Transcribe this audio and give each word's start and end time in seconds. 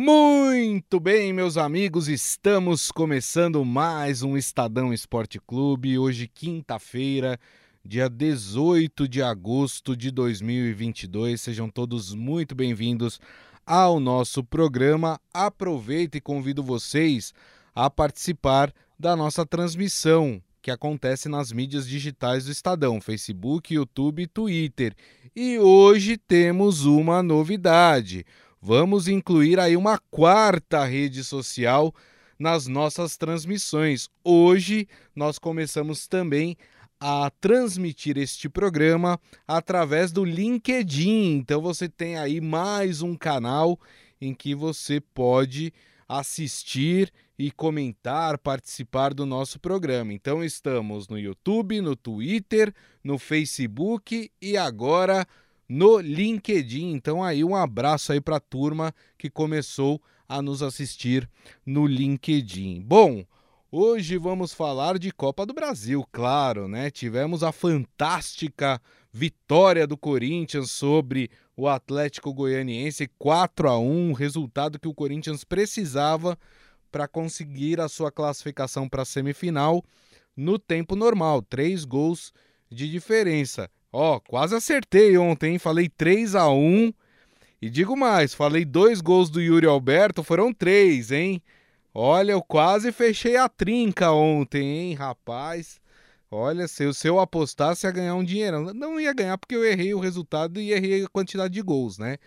Muito 0.00 1.00
bem, 1.00 1.32
meus 1.32 1.56
amigos, 1.56 2.06
estamos 2.06 2.92
começando 2.92 3.64
mais 3.64 4.22
um 4.22 4.36
Estadão 4.36 4.92
Esporte 4.92 5.40
Clube. 5.40 5.98
Hoje, 5.98 6.28
quinta-feira, 6.28 7.36
dia 7.84 8.08
18 8.08 9.08
de 9.08 9.20
agosto 9.20 9.96
de 9.96 10.12
2022. 10.12 11.40
Sejam 11.40 11.68
todos 11.68 12.14
muito 12.14 12.54
bem-vindos 12.54 13.18
ao 13.66 13.98
nosso 13.98 14.44
programa. 14.44 15.20
Aproveito 15.34 16.14
e 16.14 16.20
convido 16.20 16.62
vocês 16.62 17.34
a 17.74 17.90
participar 17.90 18.72
da 18.96 19.16
nossa 19.16 19.44
transmissão 19.44 20.40
que 20.62 20.70
acontece 20.70 21.28
nas 21.28 21.50
mídias 21.50 21.88
digitais 21.88 22.44
do 22.44 22.52
Estadão, 22.52 23.00
Facebook, 23.00 23.74
YouTube 23.74 24.22
e 24.22 24.26
Twitter. 24.28 24.94
E 25.34 25.58
hoje 25.58 26.16
temos 26.16 26.84
uma 26.84 27.20
novidade. 27.20 28.24
Vamos 28.60 29.06
incluir 29.06 29.60
aí 29.60 29.76
uma 29.76 29.98
quarta 30.10 30.84
rede 30.84 31.22
social 31.22 31.94
nas 32.36 32.66
nossas 32.66 33.16
transmissões. 33.16 34.08
Hoje 34.24 34.88
nós 35.14 35.38
começamos 35.38 36.08
também 36.08 36.56
a 37.00 37.30
transmitir 37.40 38.18
este 38.18 38.48
programa 38.48 39.20
através 39.46 40.10
do 40.10 40.24
LinkedIn. 40.24 41.36
Então 41.36 41.60
você 41.60 41.88
tem 41.88 42.16
aí 42.16 42.40
mais 42.40 43.00
um 43.00 43.14
canal 43.14 43.78
em 44.20 44.34
que 44.34 44.56
você 44.56 45.00
pode 45.00 45.72
assistir 46.08 47.12
e 47.38 47.52
comentar, 47.52 48.36
participar 48.38 49.14
do 49.14 49.24
nosso 49.24 49.60
programa. 49.60 50.12
Então 50.12 50.42
estamos 50.42 51.06
no 51.06 51.16
YouTube, 51.16 51.80
no 51.80 51.94
Twitter, 51.94 52.74
no 53.04 53.18
Facebook 53.18 54.32
e 54.42 54.56
agora 54.56 55.24
no 55.68 56.00
LinkedIn. 56.00 56.92
Então 56.92 57.22
aí 57.22 57.44
um 57.44 57.54
abraço 57.54 58.12
aí 58.12 58.20
para 58.20 58.36
a 58.36 58.40
turma 58.40 58.94
que 59.16 59.28
começou 59.28 60.00
a 60.28 60.40
nos 60.40 60.62
assistir 60.62 61.28
no 61.64 61.86
LinkedIn. 61.86 62.82
Bom, 62.82 63.24
Hoje 63.70 64.16
vamos 64.16 64.54
falar 64.54 64.98
de 64.98 65.12
Copa 65.12 65.44
do 65.44 65.52
Brasil, 65.52 66.02
claro, 66.10 66.66
né? 66.66 66.90
Tivemos 66.90 67.42
a 67.42 67.52
fantástica 67.52 68.80
vitória 69.12 69.86
do 69.86 69.94
Corinthians 69.94 70.70
sobre 70.70 71.30
o 71.54 71.68
Atlético 71.68 72.32
Goianiense 72.32 73.10
4 73.18 73.68
a 73.68 73.78
1, 73.78 74.14
resultado 74.14 74.78
que 74.78 74.88
o 74.88 74.94
Corinthians 74.94 75.44
precisava 75.44 76.38
para 76.90 77.06
conseguir 77.06 77.78
a 77.78 77.90
sua 77.90 78.10
classificação 78.10 78.88
para 78.88 79.02
a 79.02 79.04
semifinal 79.04 79.84
no 80.34 80.58
tempo 80.58 80.96
normal, 80.96 81.42
três 81.42 81.84
gols 81.84 82.32
de 82.70 82.90
diferença. 82.90 83.68
Ó, 83.92 84.20
quase 84.20 84.54
acertei 84.54 85.16
ontem, 85.16 85.52
hein? 85.52 85.58
falei 85.58 85.88
3 85.88 86.34
a 86.34 86.48
1 86.50 86.92
e 87.60 87.68
digo 87.70 87.96
mais, 87.96 88.34
falei 88.34 88.64
dois 88.64 89.00
gols 89.00 89.30
do 89.30 89.40
Yuri 89.40 89.66
Alberto, 89.66 90.22
foram 90.22 90.52
três, 90.52 91.10
hein? 91.10 91.42
Olha, 91.92 92.32
eu 92.32 92.42
quase 92.42 92.92
fechei 92.92 93.36
a 93.36 93.48
trinca 93.48 94.12
ontem, 94.12 94.62
hein, 94.62 94.94
rapaz. 94.94 95.80
Olha, 96.30 96.68
se, 96.68 96.92
se 96.94 97.08
eu 97.08 97.18
apostasse 97.18 97.86
ia 97.86 97.92
ganhar 97.92 98.14
um 98.14 98.22
dinheirão. 98.24 98.72
Não 98.74 99.00
ia 99.00 99.12
ganhar 99.14 99.38
porque 99.38 99.56
eu 99.56 99.64
errei 99.64 99.94
o 99.94 99.98
resultado 99.98 100.60
e 100.60 100.72
errei 100.72 101.04
a 101.04 101.08
quantidade 101.08 101.54
de 101.54 101.62
gols, 101.62 101.98
né? 101.98 102.18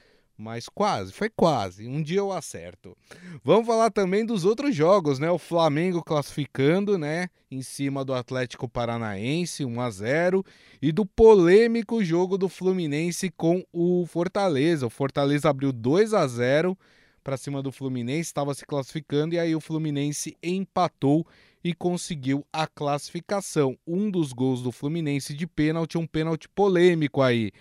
Mas 0.42 0.68
quase, 0.68 1.14
foi 1.14 1.30
quase. 1.30 1.88
Um 1.88 2.02
dia 2.02 2.18
eu 2.18 2.32
acerto. 2.32 2.98
Vamos 3.44 3.68
falar 3.68 3.92
também 3.92 4.26
dos 4.26 4.44
outros 4.44 4.76
jogos, 4.76 5.20
né? 5.20 5.30
O 5.30 5.38
Flamengo 5.38 6.04
classificando, 6.04 6.98
né? 6.98 7.30
Em 7.52 7.62
cima 7.62 8.04
do 8.04 8.12
Atlético 8.12 8.68
Paranaense, 8.68 9.64
1 9.64 9.80
a 9.80 9.92
0 9.92 10.44
E 10.82 10.92
do 10.92 11.06
polêmico 11.06 12.04
jogo 12.04 12.40
do 12.40 12.50
Fluminense 12.50 13.30
com 13.30 13.64
o 13.72 14.04
Fortaleza. 14.08 14.88
O 14.88 14.90
Fortaleza 14.90 15.48
abriu 15.48 15.72
2 15.72 16.16
a 16.16 16.26
0 16.26 16.76
para 17.24 17.38
cima 17.38 17.62
do 17.62 17.72
Fluminense, 17.72 18.22
estava 18.30 18.52
se 18.56 18.66
classificando 18.66 19.36
e 19.36 19.40
aí 19.40 19.56
o 19.56 19.62
Fluminense 19.62 20.36
empatou 20.42 21.24
e 21.64 21.72
conseguiu 21.72 22.44
a 22.52 22.66
classificação. 22.66 23.78
Um 23.86 24.10
dos 24.10 24.34
gols 24.34 24.64
do 24.64 24.72
Fluminense 24.72 25.36
de 25.36 25.46
pênalti, 25.46 26.00
um 26.00 26.08
pênalti 26.08 26.50
polêmico 26.50 27.22
aí. 27.22 27.52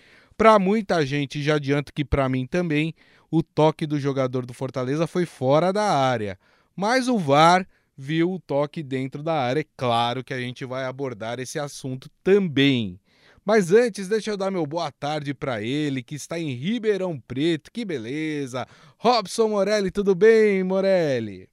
Para 0.41 0.57
muita 0.57 1.05
gente, 1.05 1.39
já 1.39 1.57
adianto 1.57 1.93
que 1.93 2.03
para 2.03 2.27
mim 2.27 2.47
também, 2.47 2.95
o 3.29 3.43
toque 3.43 3.85
do 3.85 3.99
jogador 3.99 4.43
do 4.43 4.55
Fortaleza 4.55 5.05
foi 5.05 5.23
fora 5.23 5.71
da 5.71 5.83
área. 5.83 6.35
Mas 6.75 7.07
o 7.07 7.15
VAR 7.15 7.63
viu 7.95 8.31
o 8.31 8.39
toque 8.39 8.81
dentro 8.81 9.21
da 9.21 9.35
área. 9.35 9.59
É 9.59 9.65
claro 9.77 10.23
que 10.23 10.33
a 10.33 10.39
gente 10.39 10.65
vai 10.65 10.85
abordar 10.85 11.39
esse 11.39 11.59
assunto 11.59 12.09
também. 12.23 12.99
Mas 13.45 13.71
antes, 13.71 14.07
deixa 14.07 14.31
eu 14.31 14.35
dar 14.35 14.49
meu 14.49 14.65
boa 14.65 14.91
tarde 14.91 15.31
para 15.31 15.61
ele, 15.61 16.01
que 16.01 16.15
está 16.15 16.39
em 16.39 16.55
Ribeirão 16.55 17.19
Preto. 17.19 17.71
Que 17.71 17.85
beleza! 17.85 18.67
Robson 18.97 19.49
Morelli, 19.49 19.91
tudo 19.91 20.15
bem, 20.15 20.63
Morelli? 20.63 21.47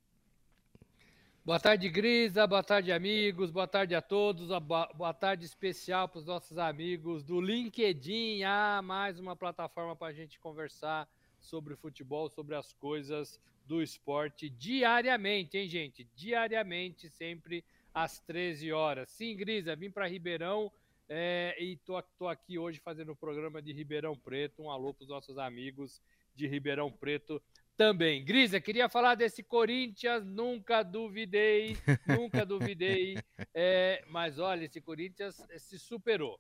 Boa 1.49 1.59
tarde, 1.59 1.89
Grisa. 1.89 2.47
Boa 2.47 2.63
tarde, 2.63 2.93
amigos. 2.93 3.51
Boa 3.51 3.67
tarde 3.67 3.95
a 3.95 4.03
todos. 4.03 4.51
Boa 4.95 5.15
tarde 5.15 5.47
especial 5.47 6.07
para 6.07 6.19
os 6.19 6.27
nossos 6.27 6.59
amigos 6.59 7.25
do 7.25 7.41
LinkedIn. 7.41 8.43
Ah, 8.43 8.83
mais 8.85 9.19
uma 9.19 9.35
plataforma 9.35 9.97
para 9.97 10.09
a 10.09 10.13
gente 10.13 10.39
conversar 10.39 11.09
sobre 11.41 11.75
futebol, 11.75 12.29
sobre 12.29 12.55
as 12.55 12.75
coisas 12.75 13.41
do 13.65 13.83
esporte 13.83 14.51
diariamente, 14.51 15.57
hein, 15.57 15.67
gente? 15.67 16.07
Diariamente, 16.15 17.09
sempre 17.09 17.65
às 17.95 18.21
13 18.21 18.71
horas. 18.71 19.09
Sim, 19.09 19.35
Grisa, 19.35 19.75
vim 19.75 19.91
para 19.91 20.07
Ribeirão 20.07 20.71
é, 21.09 21.57
e 21.59 21.79
tô, 21.79 22.03
tô 22.19 22.29
aqui 22.29 22.59
hoje 22.59 22.79
fazendo 22.79 23.13
o 23.13 23.17
programa 23.17 23.63
de 23.63 23.73
Ribeirão 23.73 24.15
Preto. 24.15 24.65
Um 24.65 24.71
alô 24.71 24.93
para 24.93 25.05
os 25.05 25.09
nossos 25.09 25.39
amigos 25.39 26.03
de 26.37 26.47
Ribeirão 26.47 26.93
Preto 26.93 27.43
também. 27.79 28.25
Grisa, 28.25 28.61
queria 28.61 28.89
falar 28.89 29.15
desse 29.15 29.41
Corinthians, 29.41 30.27
nunca 30.27 30.83
duvidei, 30.83 31.79
nunca 32.07 32.45
duvidei. 32.45 33.15
É, 33.61 34.05
mas 34.07 34.39
olha, 34.39 34.67
esse 34.67 34.81
Corinthians 34.81 35.43
se 35.57 35.79
superou, 35.79 36.39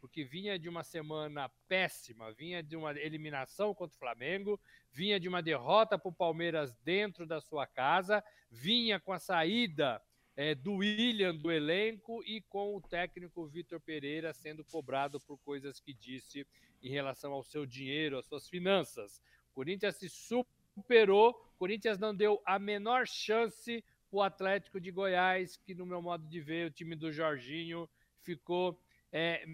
porque 0.00 0.22
vinha 0.24 0.58
de 0.58 0.68
uma 0.68 0.82
semana 0.82 1.50
péssima, 1.66 2.32
vinha 2.32 2.62
de 2.62 2.76
uma 2.76 2.92
eliminação 2.92 3.74
contra 3.74 3.94
o 3.94 3.98
Flamengo, 3.98 4.60
vinha 4.92 5.18
de 5.18 5.28
uma 5.28 5.42
derrota 5.42 5.98
para 5.98 6.08
o 6.08 6.12
Palmeiras 6.12 6.74
dentro 6.84 7.26
da 7.26 7.40
sua 7.40 7.66
casa, 7.66 8.22
vinha 8.50 9.00
com 9.00 9.12
a 9.12 9.18
saída 9.18 10.02
é, 10.36 10.54
do 10.54 10.74
William 10.74 11.34
do 11.34 11.50
elenco 11.50 12.22
e 12.24 12.42
com 12.42 12.76
o 12.76 12.82
técnico 12.82 13.46
Vitor 13.46 13.80
Pereira 13.80 14.34
sendo 14.34 14.64
cobrado 14.64 15.18
por 15.20 15.38
coisas 15.38 15.80
que 15.80 15.94
disse 15.94 16.46
em 16.82 16.90
relação 16.90 17.32
ao 17.32 17.42
seu 17.42 17.64
dinheiro, 17.64 18.18
às 18.18 18.26
suas 18.26 18.48
finanças. 18.48 19.22
O 19.50 19.54
Corinthians 19.54 19.96
se 19.96 20.08
superou, 20.08 20.57
o 20.78 21.34
Corinthians 21.58 21.98
não 21.98 22.14
deu 22.14 22.40
a 22.44 22.58
menor 22.58 23.06
chance 23.06 23.84
o 24.10 24.22
Atlético 24.22 24.80
de 24.80 24.90
Goiás, 24.90 25.56
que 25.56 25.74
no 25.74 25.84
meu 25.84 26.00
modo 26.00 26.26
de 26.26 26.40
ver, 26.40 26.66
o 26.66 26.70
time 26.70 26.96
do 26.96 27.12
Jorginho 27.12 27.88
ficou 28.22 28.80
é, 29.12 29.46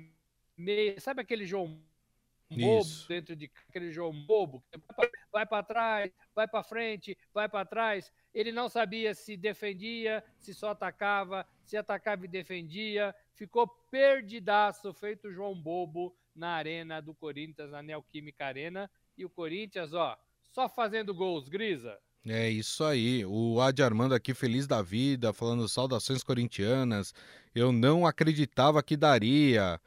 meio. 0.56 1.00
Sabe 1.00 1.20
aquele 1.20 1.44
João 1.44 1.80
bobo 2.50 2.80
Isso. 2.80 3.08
dentro 3.08 3.34
de 3.34 3.50
aquele 3.68 3.90
jogo 3.90 4.16
bobo, 4.26 4.62
vai 5.32 5.46
para 5.46 5.62
trás, 5.62 6.12
vai 6.34 6.46
para 6.46 6.62
frente, 6.62 7.16
vai 7.32 7.48
para 7.48 7.64
trás. 7.64 8.12
Ele 8.32 8.52
não 8.52 8.68
sabia 8.68 9.14
se 9.14 9.36
defendia, 9.36 10.24
se 10.38 10.54
só 10.54 10.70
atacava, 10.70 11.46
se 11.64 11.76
atacava 11.76 12.24
e 12.24 12.28
defendia. 12.28 13.14
Ficou 13.34 13.66
perdidaço, 13.66 14.92
feito 14.92 15.32
João 15.32 15.54
Bobo 15.54 16.14
na 16.34 16.50
arena 16.50 17.00
do 17.00 17.14
Corinthians, 17.14 17.70
na 17.70 17.82
Neoquímica 17.82 18.46
Arena. 18.46 18.90
E 19.16 19.24
o 19.24 19.30
Corinthians, 19.30 19.92
ó, 19.92 20.18
só 20.54 20.68
fazendo 20.68 21.12
gols, 21.12 21.48
Grisa. 21.48 21.98
É 22.26 22.48
isso 22.48 22.84
aí. 22.84 23.24
O 23.26 23.60
Adi 23.60 23.82
Armando 23.82 24.14
aqui 24.14 24.32
feliz 24.32 24.66
da 24.66 24.80
vida, 24.80 25.32
falando 25.32 25.68
saudações 25.68 26.22
corintianas. 26.22 27.12
Eu 27.54 27.72
não 27.72 28.06
acreditava 28.06 28.82
que 28.82 28.96
daria. 28.96 29.80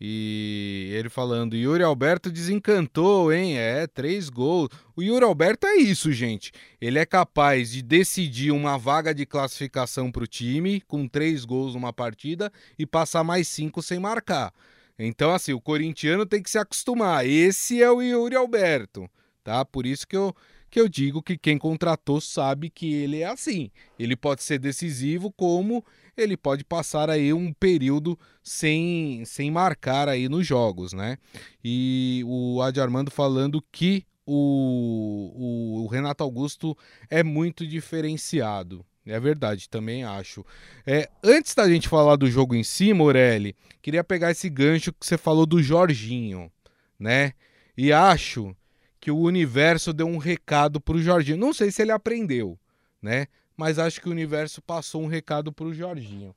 E 0.00 0.90
ele 0.94 1.08
falando, 1.08 1.56
Yuri 1.56 1.82
Alberto 1.82 2.30
desencantou, 2.30 3.32
hein? 3.32 3.58
É, 3.58 3.88
três 3.88 4.28
gols. 4.28 4.68
O 4.94 5.02
Yuri 5.02 5.24
Alberto 5.24 5.66
é 5.66 5.74
isso, 5.74 6.12
gente. 6.12 6.52
Ele 6.80 7.00
é 7.00 7.04
capaz 7.04 7.72
de 7.72 7.82
decidir 7.82 8.52
uma 8.52 8.78
vaga 8.78 9.12
de 9.12 9.26
classificação 9.26 10.12
para 10.12 10.22
o 10.22 10.28
time 10.28 10.80
com 10.82 11.08
três 11.08 11.44
gols 11.44 11.74
numa 11.74 11.92
partida 11.92 12.52
e 12.78 12.86
passar 12.86 13.24
mais 13.24 13.48
cinco 13.48 13.82
sem 13.82 13.98
marcar. 13.98 14.54
Então, 14.96 15.32
assim, 15.34 15.52
o 15.52 15.60
corintiano 15.60 16.24
tem 16.24 16.40
que 16.40 16.50
se 16.50 16.58
acostumar. 16.58 17.26
Esse 17.26 17.82
é 17.82 17.90
o 17.90 18.00
Yuri 18.00 18.36
Alberto, 18.36 19.10
tá? 19.48 19.64
Por 19.64 19.86
isso 19.86 20.06
que 20.06 20.14
eu, 20.14 20.36
que 20.68 20.78
eu 20.78 20.86
digo 20.86 21.22
que 21.22 21.38
quem 21.38 21.56
contratou 21.56 22.20
sabe 22.20 22.68
que 22.68 22.92
ele 22.92 23.22
é 23.22 23.26
assim. 23.26 23.70
Ele 23.98 24.14
pode 24.14 24.42
ser 24.42 24.58
decisivo 24.58 25.32
como 25.32 25.82
ele 26.14 26.36
pode 26.36 26.64
passar 26.64 27.08
aí 27.08 27.32
um 27.32 27.50
período 27.50 28.18
sem, 28.42 29.24
sem 29.24 29.50
marcar 29.50 30.06
aí 30.06 30.28
nos 30.28 30.46
jogos, 30.46 30.92
né? 30.92 31.16
E 31.64 32.22
o 32.26 32.60
Adi 32.60 32.78
Armando 32.78 33.10
falando 33.10 33.64
que 33.72 34.04
o, 34.26 35.32
o, 35.34 35.84
o 35.84 35.86
Renato 35.86 36.22
Augusto 36.22 36.76
é 37.08 37.22
muito 37.22 37.66
diferenciado. 37.66 38.84
É 39.06 39.18
verdade, 39.18 39.66
também 39.70 40.04
acho. 40.04 40.44
É, 40.86 41.08
antes 41.24 41.54
da 41.54 41.66
gente 41.66 41.88
falar 41.88 42.16
do 42.16 42.30
jogo 42.30 42.54
em 42.54 42.62
si, 42.62 42.92
Morelli, 42.92 43.56
queria 43.80 44.04
pegar 44.04 44.30
esse 44.30 44.50
gancho 44.50 44.92
que 44.92 45.06
você 45.06 45.16
falou 45.16 45.46
do 45.46 45.62
Jorginho, 45.62 46.52
né? 46.98 47.32
E 47.74 47.90
acho 47.90 48.54
que 49.00 49.10
o 49.10 49.18
universo 49.18 49.92
deu 49.92 50.06
um 50.06 50.18
recado 50.18 50.80
para 50.80 50.96
o 50.96 51.02
Jorginho. 51.02 51.38
Não 51.38 51.52
sei 51.52 51.70
se 51.70 51.82
ele 51.82 51.92
aprendeu, 51.92 52.58
né? 53.00 53.26
Mas 53.56 53.78
acho 53.78 54.00
que 54.00 54.08
o 54.08 54.12
universo 54.12 54.62
passou 54.62 55.02
um 55.02 55.06
recado 55.06 55.52
para 55.52 55.66
o 55.66 55.74
Jorginho. 55.74 56.34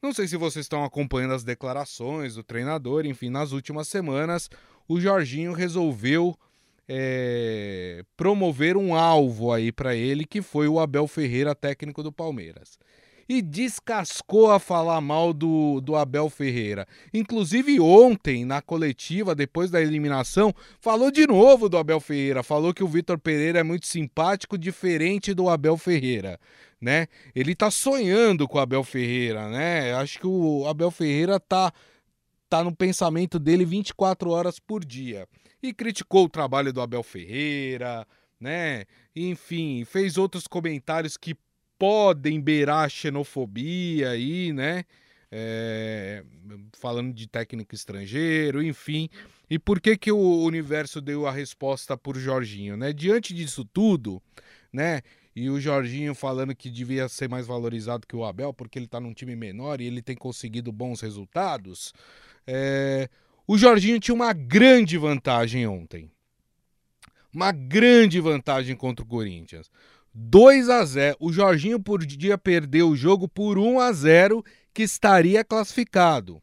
Não 0.00 0.12
sei 0.12 0.28
se 0.28 0.36
vocês 0.36 0.64
estão 0.64 0.84
acompanhando 0.84 1.34
as 1.34 1.42
declarações 1.42 2.34
do 2.34 2.42
treinador, 2.42 3.04
enfim, 3.04 3.30
nas 3.30 3.52
últimas 3.52 3.88
semanas 3.88 4.48
o 4.86 5.00
Jorginho 5.00 5.52
resolveu 5.52 6.36
é, 6.88 8.04
promover 8.16 8.76
um 8.76 8.94
alvo 8.94 9.52
aí 9.52 9.70
para 9.70 9.94
ele, 9.94 10.24
que 10.24 10.40
foi 10.40 10.68
o 10.68 10.80
Abel 10.80 11.06
Ferreira, 11.06 11.54
técnico 11.54 12.02
do 12.02 12.12
Palmeiras 12.12 12.78
e 13.28 13.42
descascou 13.42 14.50
a 14.50 14.58
falar 14.58 15.00
mal 15.00 15.34
do, 15.34 15.80
do 15.82 15.94
Abel 15.94 16.30
Ferreira. 16.30 16.88
Inclusive 17.12 17.78
ontem, 17.78 18.44
na 18.44 18.62
coletiva, 18.62 19.34
depois 19.34 19.70
da 19.70 19.82
eliminação, 19.82 20.54
falou 20.80 21.10
de 21.10 21.26
novo 21.26 21.68
do 21.68 21.76
Abel 21.76 22.00
Ferreira. 22.00 22.42
Falou 22.42 22.72
que 22.72 22.82
o 22.82 22.88
Vitor 22.88 23.18
Pereira 23.18 23.58
é 23.58 23.62
muito 23.62 23.86
simpático, 23.86 24.56
diferente 24.56 25.34
do 25.34 25.50
Abel 25.50 25.76
Ferreira. 25.76 26.40
Né? 26.80 27.06
Ele 27.34 27.54
tá 27.54 27.70
sonhando 27.70 28.48
com 28.48 28.56
o 28.56 28.60
Abel 28.60 28.84
Ferreira, 28.84 29.48
né? 29.50 29.92
Acho 29.94 30.20
que 30.20 30.26
o 30.26 30.64
Abel 30.66 30.90
Ferreira 30.90 31.38
tá, 31.38 31.72
tá 32.48 32.64
no 32.64 32.74
pensamento 32.74 33.38
dele 33.38 33.64
24 33.64 34.30
horas 34.30 34.58
por 34.58 34.84
dia. 34.84 35.28
E 35.62 35.74
criticou 35.74 36.26
o 36.26 36.28
trabalho 36.30 36.72
do 36.72 36.80
Abel 36.80 37.02
Ferreira, 37.02 38.06
né? 38.40 38.84
Enfim, 39.14 39.84
fez 39.84 40.16
outros 40.16 40.46
comentários 40.46 41.16
que 41.16 41.36
podem 41.78 42.40
beirar 42.40 42.90
xenofobia 42.90 44.10
aí, 44.10 44.52
né? 44.52 44.84
É, 45.30 46.24
falando 46.72 47.12
de 47.12 47.26
técnico 47.26 47.74
estrangeiro, 47.74 48.62
enfim. 48.62 49.08
E 49.50 49.58
por 49.58 49.80
que 49.80 49.96
que 49.96 50.10
o 50.10 50.42
universo 50.42 51.00
deu 51.00 51.26
a 51.26 51.30
resposta 51.30 51.96
por 51.96 52.16
Jorginho, 52.16 52.76
né? 52.76 52.92
Diante 52.92 53.32
disso 53.32 53.64
tudo, 53.64 54.22
né? 54.72 55.02
E 55.34 55.48
o 55.48 55.60
Jorginho 55.60 56.14
falando 56.14 56.54
que 56.54 56.68
devia 56.68 57.08
ser 57.08 57.28
mais 57.28 57.46
valorizado 57.46 58.06
que 58.06 58.16
o 58.16 58.24
Abel 58.24 58.52
porque 58.52 58.78
ele 58.78 58.86
está 58.86 58.98
num 58.98 59.14
time 59.14 59.36
menor 59.36 59.80
e 59.80 59.84
ele 59.84 60.02
tem 60.02 60.16
conseguido 60.16 60.72
bons 60.72 61.00
resultados. 61.00 61.92
É, 62.46 63.08
o 63.46 63.56
Jorginho 63.56 64.00
tinha 64.00 64.14
uma 64.14 64.32
grande 64.32 64.98
vantagem 64.98 65.66
ontem. 65.66 66.10
Uma 67.32 67.52
grande 67.52 68.20
vantagem 68.20 68.74
contra 68.74 69.04
o 69.04 69.08
Corinthians. 69.08 69.70
2 70.20 70.68
a 70.68 70.84
0. 70.84 71.16
O 71.20 71.32
Jorginho 71.32 71.80
podia 71.80 72.36
perder 72.36 72.82
o 72.82 72.96
jogo 72.96 73.28
por 73.28 73.56
1 73.56 73.78
a 73.78 73.92
0, 73.92 74.44
que 74.74 74.82
estaria 74.82 75.44
classificado. 75.44 76.42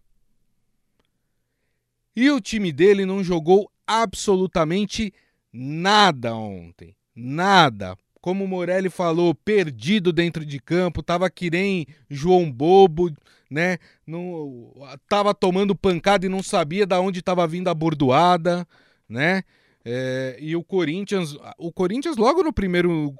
E 2.15 2.31
o 2.31 2.39
time 2.39 2.71
dele 2.71 3.05
não 3.05 3.21
jogou 3.21 3.69
absolutamente 3.85 5.13
nada 5.51 6.33
ontem. 6.33 6.95
Nada. 7.13 7.97
Como 8.21 8.45
o 8.45 8.47
Morelli 8.47 8.89
falou, 8.89 9.35
perdido 9.35 10.13
dentro 10.13 10.45
de 10.45 10.57
campo, 10.57 11.03
tava 11.03 11.29
que 11.29 11.51
nem 11.51 11.85
João 12.09 12.49
Bobo, 12.49 13.11
né? 13.49 13.77
Não, 14.07 14.73
tava 15.09 15.33
tomando 15.33 15.75
pancada 15.75 16.25
e 16.25 16.29
não 16.29 16.41
sabia 16.41 16.87
da 16.87 17.01
onde 17.01 17.19
estava 17.19 17.45
vindo 17.45 17.67
a 17.67 17.73
bordoada, 17.73 18.65
né? 19.07 19.43
É, 19.83 20.37
e 20.39 20.55
o 20.55 20.63
Corinthians, 20.63 21.37
o 21.59 21.71
Corinthians 21.71 22.17
logo 22.17 22.41
no 22.41 22.51
primeiro 22.51 23.13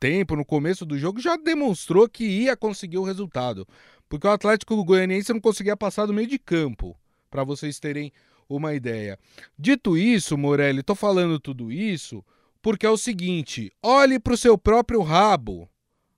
tempo, 0.00 0.36
no 0.36 0.44
começo 0.44 0.84
do 0.86 0.98
jogo, 0.98 1.20
já 1.20 1.36
demonstrou 1.36 2.08
que 2.08 2.24
ia 2.24 2.56
conseguir 2.56 2.98
o 2.98 3.04
resultado. 3.04 3.66
Porque 4.08 4.26
o 4.26 4.30
Atlético 4.30 4.82
Goianiense 4.84 5.32
não 5.32 5.40
conseguia 5.40 5.76
passar 5.76 6.06
do 6.06 6.14
meio 6.14 6.28
de 6.28 6.38
campo, 6.38 6.96
para 7.30 7.44
vocês 7.44 7.78
terem 7.78 8.12
uma 8.48 8.74
ideia. 8.74 9.18
Dito 9.58 9.96
isso, 9.96 10.38
Morelli, 10.38 10.82
tô 10.82 10.94
falando 10.94 11.38
tudo 11.38 11.70
isso 11.70 12.24
porque 12.62 12.86
é 12.86 12.90
o 12.90 12.96
seguinte: 12.96 13.72
olhe 13.82 14.18
para 14.18 14.34
o 14.34 14.36
seu 14.36 14.58
próprio 14.58 15.02
rabo, 15.02 15.68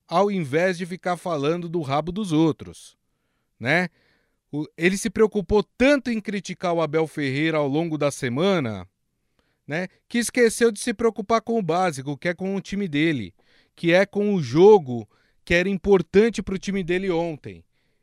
ao 0.08 0.30
invés 0.30 0.78
de 0.78 0.86
ficar 0.86 1.16
falando 1.16 1.68
do 1.68 1.80
rabo 1.80 2.10
dos 2.10 2.32
outros, 2.32 2.96
né? 3.58 3.88
Ele 4.76 4.98
se 4.98 5.08
preocupou 5.08 5.62
tanto 5.62 6.10
em 6.10 6.20
criticar 6.20 6.72
o 6.72 6.82
Abel 6.82 7.06
Ferreira 7.06 7.58
ao 7.58 7.68
longo 7.68 7.96
da 7.96 8.10
semana 8.10 8.88
né? 9.70 9.86
Que 10.08 10.18
esqueceu 10.18 10.72
de 10.72 10.80
se 10.80 10.92
preocupar 10.92 11.40
com 11.40 11.56
o 11.56 11.62
básico, 11.62 12.18
que 12.18 12.26
é 12.26 12.34
com 12.34 12.56
o 12.56 12.60
time 12.60 12.88
dele, 12.88 13.32
que 13.76 13.92
é 13.92 14.04
com 14.04 14.34
o 14.34 14.42
jogo 14.42 15.08
que 15.44 15.54
era 15.54 15.68
importante 15.68 16.42
para 16.42 16.56
o 16.56 16.58
time 16.58 16.82
dele 16.82 17.08
ontem. 17.08 17.62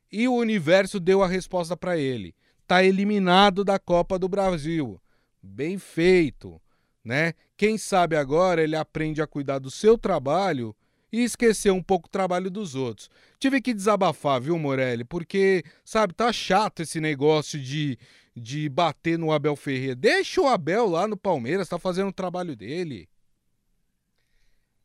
E 0.10 0.30
o 0.30 0.34
universo 0.34 0.98
deu 0.98 1.22
a 1.22 1.28
resposta 1.28 1.75
para 1.75 1.98
ele. 1.98 2.34
Tá 2.66 2.86
eliminado 2.86 3.66
da 3.66 3.78
Copa 3.78 4.18
do 4.18 4.30
Brasil. 4.30 4.98
Bem 5.44 5.78
feito, 5.78 6.58
né? 7.04 7.34
Quem 7.58 7.78
sabe 7.78 8.16
agora 8.16 8.64
ele 8.64 8.78
aprende 8.78 9.22
a 9.22 9.28
cuidar 9.28 9.60
do 9.60 9.69
seu 9.69 9.98
trabalho 9.98 10.74
e 11.12 11.22
esquecer 11.22 11.72
um 11.72 11.84
pouco 11.84 12.08
o 12.08 12.12
trabalho 12.12 12.50
dos 12.50 12.75
outros. 12.75 13.10
Tive 13.38 13.60
que 13.60 13.74
desabafar, 13.74 14.40
viu, 14.40 14.58
Morelli? 14.58 15.04
Porque, 15.04 15.66
sabe, 15.84 16.14
tá 16.14 16.31
chato 16.31 16.81
esse 16.81 17.02
negócio 17.02 17.60
de 17.60 18.00
de 18.38 18.69
bater 18.69 19.18
no 19.18 19.31
Abel 19.31 19.56
Ferreira. 19.56 19.95
Deixa 19.95 20.39
o 20.42 20.48
Abel 20.48 20.88
lá 20.88 21.07
no 21.07 21.18
Palmeiras, 21.18 21.68
tá 21.68 21.80
fazendo 21.80 22.10
o 22.10 22.13
trabalho 22.13 22.56
dele. 22.56 23.10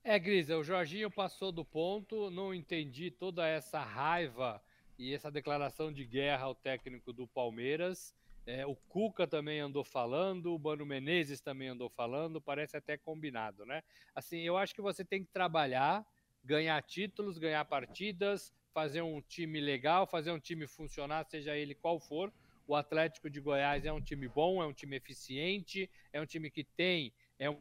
É, 0.02 0.19
Grisa, 0.19 0.56
o 0.56 0.64
Jorginho 0.64 1.10
passou 1.10 1.52
do 1.52 1.64
ponto, 1.64 2.31
não 2.31 2.52
entendi 2.52 3.10
toda 3.10 3.46
essa 3.46 3.81
raiva 3.81 4.60
e 4.99 5.14
essa 5.14 5.31
declaração 5.31 5.93
de 5.93 6.04
guerra 6.04 6.44
ao 6.44 6.54
técnico 6.54 7.12
do 7.12 7.26
Palmeiras. 7.26 8.14
É, 8.44 8.66
o 8.66 8.75
Cuca 8.75 9.26
também 9.26 9.60
andou 9.60 9.84
falando, 9.84 10.56
o 10.56 10.58
Mano 10.58 10.84
Menezes 10.84 11.40
também 11.40 11.69
andou 11.69 11.88
falando, 11.88 12.40
parece 12.40 12.76
até 12.76 12.96
combinado, 12.96 13.64
né? 13.64 13.82
Assim, 14.14 14.40
eu 14.40 14.56
acho 14.56 14.75
que 14.75 14.81
você 14.82 15.05
tem 15.05 15.22
que 15.22 15.31
trabalhar, 15.31 16.05
ganhar 16.43 16.82
títulos, 16.82 17.38
ganhar 17.38 17.64
partidas, 17.66 18.52
fazer 18.75 19.02
um 19.02 19.20
time 19.20 19.60
legal, 19.60 20.06
fazer 20.06 20.32
um 20.32 20.40
time 20.40 20.66
funcionar, 20.66 21.25
seja 21.26 21.56
ele 21.56 21.75
qual 21.75 22.00
for. 22.00 22.32
O 22.66 22.74
Atlético 22.74 23.28
de 23.28 23.40
Goiás 23.40 23.84
é 23.84 23.92
um 23.92 24.00
time 24.00 24.28
bom, 24.28 24.62
é 24.62 24.66
um 24.66 24.72
time 24.72 24.96
eficiente, 24.96 25.90
é 26.12 26.20
um 26.20 26.26
time 26.26 26.50
que 26.50 26.64
tem 26.64 27.12
é 27.38 27.50
um, 27.50 27.58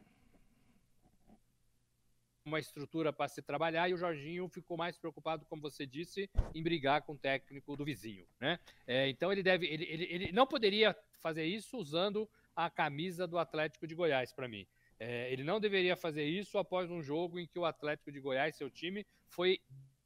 uma 2.44 2.58
estrutura 2.58 3.12
para 3.12 3.28
se 3.28 3.42
trabalhar 3.42 3.88
e 3.88 3.94
o 3.94 3.96
Jorginho 3.96 4.48
ficou 4.48 4.76
mais 4.76 4.96
preocupado, 4.96 5.44
como 5.46 5.62
você 5.62 5.86
disse, 5.86 6.28
em 6.54 6.62
brigar 6.62 7.02
com 7.02 7.12
o 7.12 7.18
técnico 7.18 7.76
do 7.76 7.84
vizinho, 7.84 8.26
né? 8.40 8.58
É, 8.86 9.08
então 9.08 9.32
ele 9.32 9.42
deve, 9.42 9.66
ele, 9.66 9.84
ele, 9.84 10.04
ele 10.04 10.32
não 10.32 10.46
poderia 10.46 10.96
fazer 11.20 11.44
isso 11.44 11.76
usando 11.76 12.28
a 12.54 12.68
camisa 12.68 13.26
do 13.26 13.38
Atlético 13.38 13.86
de 13.86 13.94
Goiás 13.94 14.32
para 14.32 14.48
mim. 14.48 14.66
É, 14.98 15.32
ele 15.32 15.42
não 15.42 15.58
deveria 15.58 15.96
fazer 15.96 16.24
isso 16.24 16.58
após 16.58 16.90
um 16.90 17.02
jogo 17.02 17.38
em 17.38 17.46
que 17.46 17.58
o 17.58 17.64
Atlético 17.64 18.12
de 18.12 18.20
Goiás, 18.20 18.54
seu 18.54 18.70
time, 18.70 19.06
foi 19.28 19.60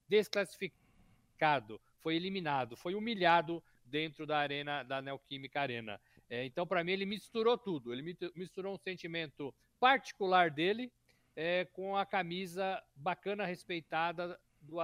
desclassificado, 0.08 1.80
foi 1.98 2.16
eliminado, 2.16 2.76
foi 2.76 2.94
humilhado 2.94 3.62
dentro 3.86 4.26
da 4.26 4.38
arena 4.38 4.82
da 4.82 5.00
Neoquímica 5.00 5.60
Arena. 5.60 6.00
É, 6.28 6.44
então, 6.44 6.66
para 6.66 6.82
mim, 6.82 6.92
ele 6.92 7.06
misturou 7.06 7.56
tudo. 7.56 7.92
Ele 7.92 8.16
misturou 8.34 8.74
um 8.74 8.78
sentimento 8.78 9.54
particular 9.78 10.50
dele 10.50 10.92
é, 11.34 11.64
com 11.66 11.96
a 11.96 12.04
camisa 12.04 12.82
bacana, 12.94 13.44
respeitada 13.44 14.38
do 14.60 14.80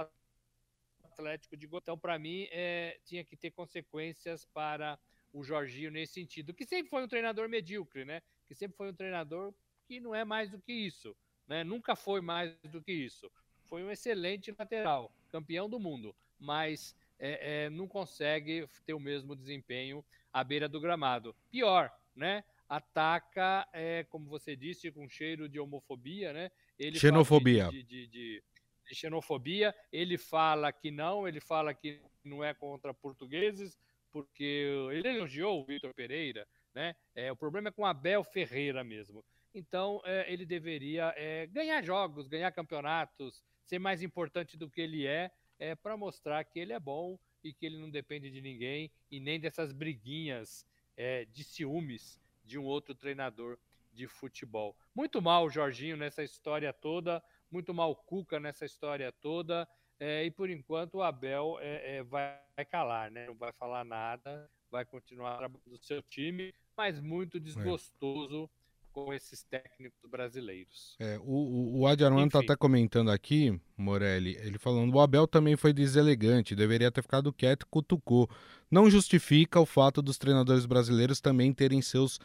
Atlético 1.03 1.57
de 1.57 1.67
Goiás. 1.67 1.83
Então, 1.83 1.97
para 1.97 2.17
mim, 2.17 2.47
é, 2.51 2.99
tinha 3.03 3.23
que 3.23 3.35
ter 3.35 3.51
consequências 3.51 4.45
para 4.45 4.97
o 5.33 5.43
Jorginho 5.43 5.89
nesse 5.89 6.13
sentido, 6.13 6.53
que 6.53 6.65
sempre 6.65 6.89
foi 6.89 7.03
um 7.03 7.07
treinador 7.07 7.49
medíocre, 7.49 8.05
né? 8.05 8.21
Que 8.45 8.53
sempre 8.53 8.77
foi 8.77 8.89
um 8.89 8.93
treinador 8.93 9.53
que 9.87 9.99
não 9.99 10.13
é 10.13 10.23
mais 10.23 10.49
do 10.49 10.59
que 10.59 10.71
isso, 10.71 11.15
né? 11.47 11.63
Nunca 11.63 11.95
foi 11.95 12.21
mais 12.21 12.55
do 12.63 12.81
que 12.81 12.91
isso. 12.91 13.31
Foi 13.65 13.83
um 13.83 13.89
excelente 13.89 14.53
lateral, 14.57 15.11
campeão 15.29 15.67
do 15.67 15.79
mundo, 15.79 16.15
mas 16.39 16.95
é, 17.23 17.65
é, 17.65 17.69
não 17.69 17.87
consegue 17.87 18.67
ter 18.85 18.93
o 18.93 18.99
mesmo 18.99 19.33
desempenho 19.33 20.03
à 20.33 20.43
beira 20.43 20.67
do 20.67 20.81
gramado. 20.81 21.33
Pior, 21.49 21.89
né? 22.13 22.43
Ataca, 22.67 23.65
é, 23.71 24.03
como 24.09 24.27
você 24.27 24.57
disse, 24.57 24.91
com 24.91 25.07
cheiro 25.07 25.47
de 25.47 25.57
homofobia, 25.57 26.33
né? 26.33 26.51
Ele 26.77 26.99
xenofobia. 26.99 27.69
De, 27.69 27.81
de, 27.81 28.07
de, 28.07 28.43
de, 28.89 28.95
xenofobia. 28.95 29.73
Ele 29.89 30.17
fala 30.17 30.73
que 30.73 30.91
não, 30.91 31.25
ele 31.25 31.39
fala 31.39 31.73
que 31.73 32.01
não 32.25 32.43
é 32.43 32.53
contra 32.53 32.93
portugueses, 32.93 33.79
porque 34.11 34.67
ele 34.91 35.07
elogiou 35.07 35.61
o 35.61 35.65
Vitor 35.65 35.93
Pereira, 35.93 36.45
né? 36.75 36.93
É, 37.15 37.31
o 37.31 37.37
problema 37.37 37.69
é 37.69 37.71
com 37.71 37.85
Abel 37.85 38.23
Ferreira 38.25 38.83
mesmo. 38.83 39.23
Então, 39.55 40.01
é, 40.03 40.31
ele 40.31 40.45
deveria 40.45 41.13
é, 41.15 41.47
ganhar 41.47 41.81
jogos, 41.83 42.27
ganhar 42.27 42.51
campeonatos, 42.51 43.41
ser 43.63 43.79
mais 43.79 44.01
importante 44.01 44.57
do 44.57 44.69
que 44.69 44.81
ele 44.81 45.07
é 45.07 45.31
é 45.59 45.75
para 45.75 45.97
mostrar 45.97 46.43
que 46.43 46.59
ele 46.59 46.73
é 46.73 46.79
bom 46.79 47.17
e 47.43 47.53
que 47.53 47.65
ele 47.65 47.77
não 47.77 47.89
depende 47.89 48.29
de 48.29 48.41
ninguém 48.41 48.91
e 49.11 49.19
nem 49.19 49.39
dessas 49.39 49.71
briguinhas 49.71 50.65
é, 50.95 51.25
de 51.25 51.43
ciúmes 51.43 52.19
de 52.43 52.57
um 52.57 52.63
outro 52.63 52.93
treinador 52.95 53.57
de 53.91 54.07
futebol. 54.07 54.75
Muito 54.93 55.21
mal 55.21 55.45
o 55.45 55.49
Jorginho 55.49 55.95
nessa 55.95 56.23
história 56.23 56.73
toda, 56.73 57.23
muito 57.51 57.73
mal 57.73 57.91
o 57.91 57.95
Cuca 57.95 58.39
nessa 58.39 58.65
história 58.65 59.11
toda, 59.11 59.67
é, 59.99 60.25
e 60.25 60.31
por 60.31 60.49
enquanto 60.49 60.95
o 60.95 61.03
Abel 61.03 61.57
é, 61.61 61.97
é, 61.97 62.03
vai 62.03 62.39
calar, 62.69 63.11
né? 63.11 63.27
não 63.27 63.35
vai 63.35 63.51
falar 63.53 63.85
nada, 63.85 64.49
vai 64.69 64.83
continuar 64.83 65.37
trabalhando 65.37 65.69
do 65.69 65.77
seu 65.77 66.01
time, 66.01 66.53
mas 66.75 66.99
muito 66.99 67.39
desgostoso 67.39 68.49
com 68.93 69.11
esses 69.11 69.43
técnicos 69.43 70.09
brasileiros. 70.09 70.95
É, 70.99 71.19
o, 71.19 71.79
o 71.79 71.87
Adi 71.87 72.05
Armando 72.05 72.27
está 72.27 72.39
até 72.39 72.55
comentando 72.55 73.09
aqui, 73.09 73.59
Morelli, 73.75 74.37
ele 74.37 74.59
falando, 74.59 74.93
o 74.93 75.01
Abel 75.01 75.27
também 75.27 75.57
foi 75.57 75.73
deselegante, 75.73 76.55
deveria 76.55 76.91
ter 76.91 77.01
ficado 77.01 77.33
quieto 77.33 77.63
e 77.63 77.69
cutucou. 77.69 78.29
Não 78.69 78.89
justifica 78.89 79.59
o 79.59 79.65
fato 79.65 80.01
dos 80.01 80.17
treinadores 80.17 80.65
brasileiros 80.67 81.19
também 81.19 81.51
terem 81.51 81.81
seus 81.81 82.19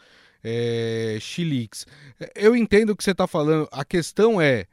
é, 0.45 1.17
chiliques. 1.21 1.87
Eu 2.35 2.55
entendo 2.55 2.91
o 2.91 2.97
que 2.97 3.03
você 3.03 3.13
está 3.13 3.27
falando, 3.27 3.67
a 3.73 3.85
questão 3.85 4.41
é, 4.41 4.67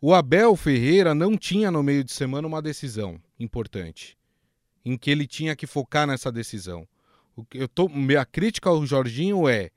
o 0.00 0.12
Abel 0.12 0.54
Ferreira 0.56 1.14
não 1.14 1.38
tinha 1.38 1.70
no 1.70 1.82
meio 1.82 2.02
de 2.02 2.12
semana 2.12 2.46
uma 2.46 2.60
decisão 2.60 3.20
importante, 3.38 4.18
em 4.84 4.98
que 4.98 5.10
ele 5.10 5.26
tinha 5.26 5.54
que 5.54 5.66
focar 5.66 6.08
nessa 6.08 6.32
decisão. 6.32 6.86
O 7.36 7.44
que 7.44 7.58
eu 7.58 7.68
tô, 7.68 7.88
minha 7.88 8.24
crítica 8.24 8.68
ao 8.68 8.84
Jorginho 8.84 9.48
é 9.48 9.70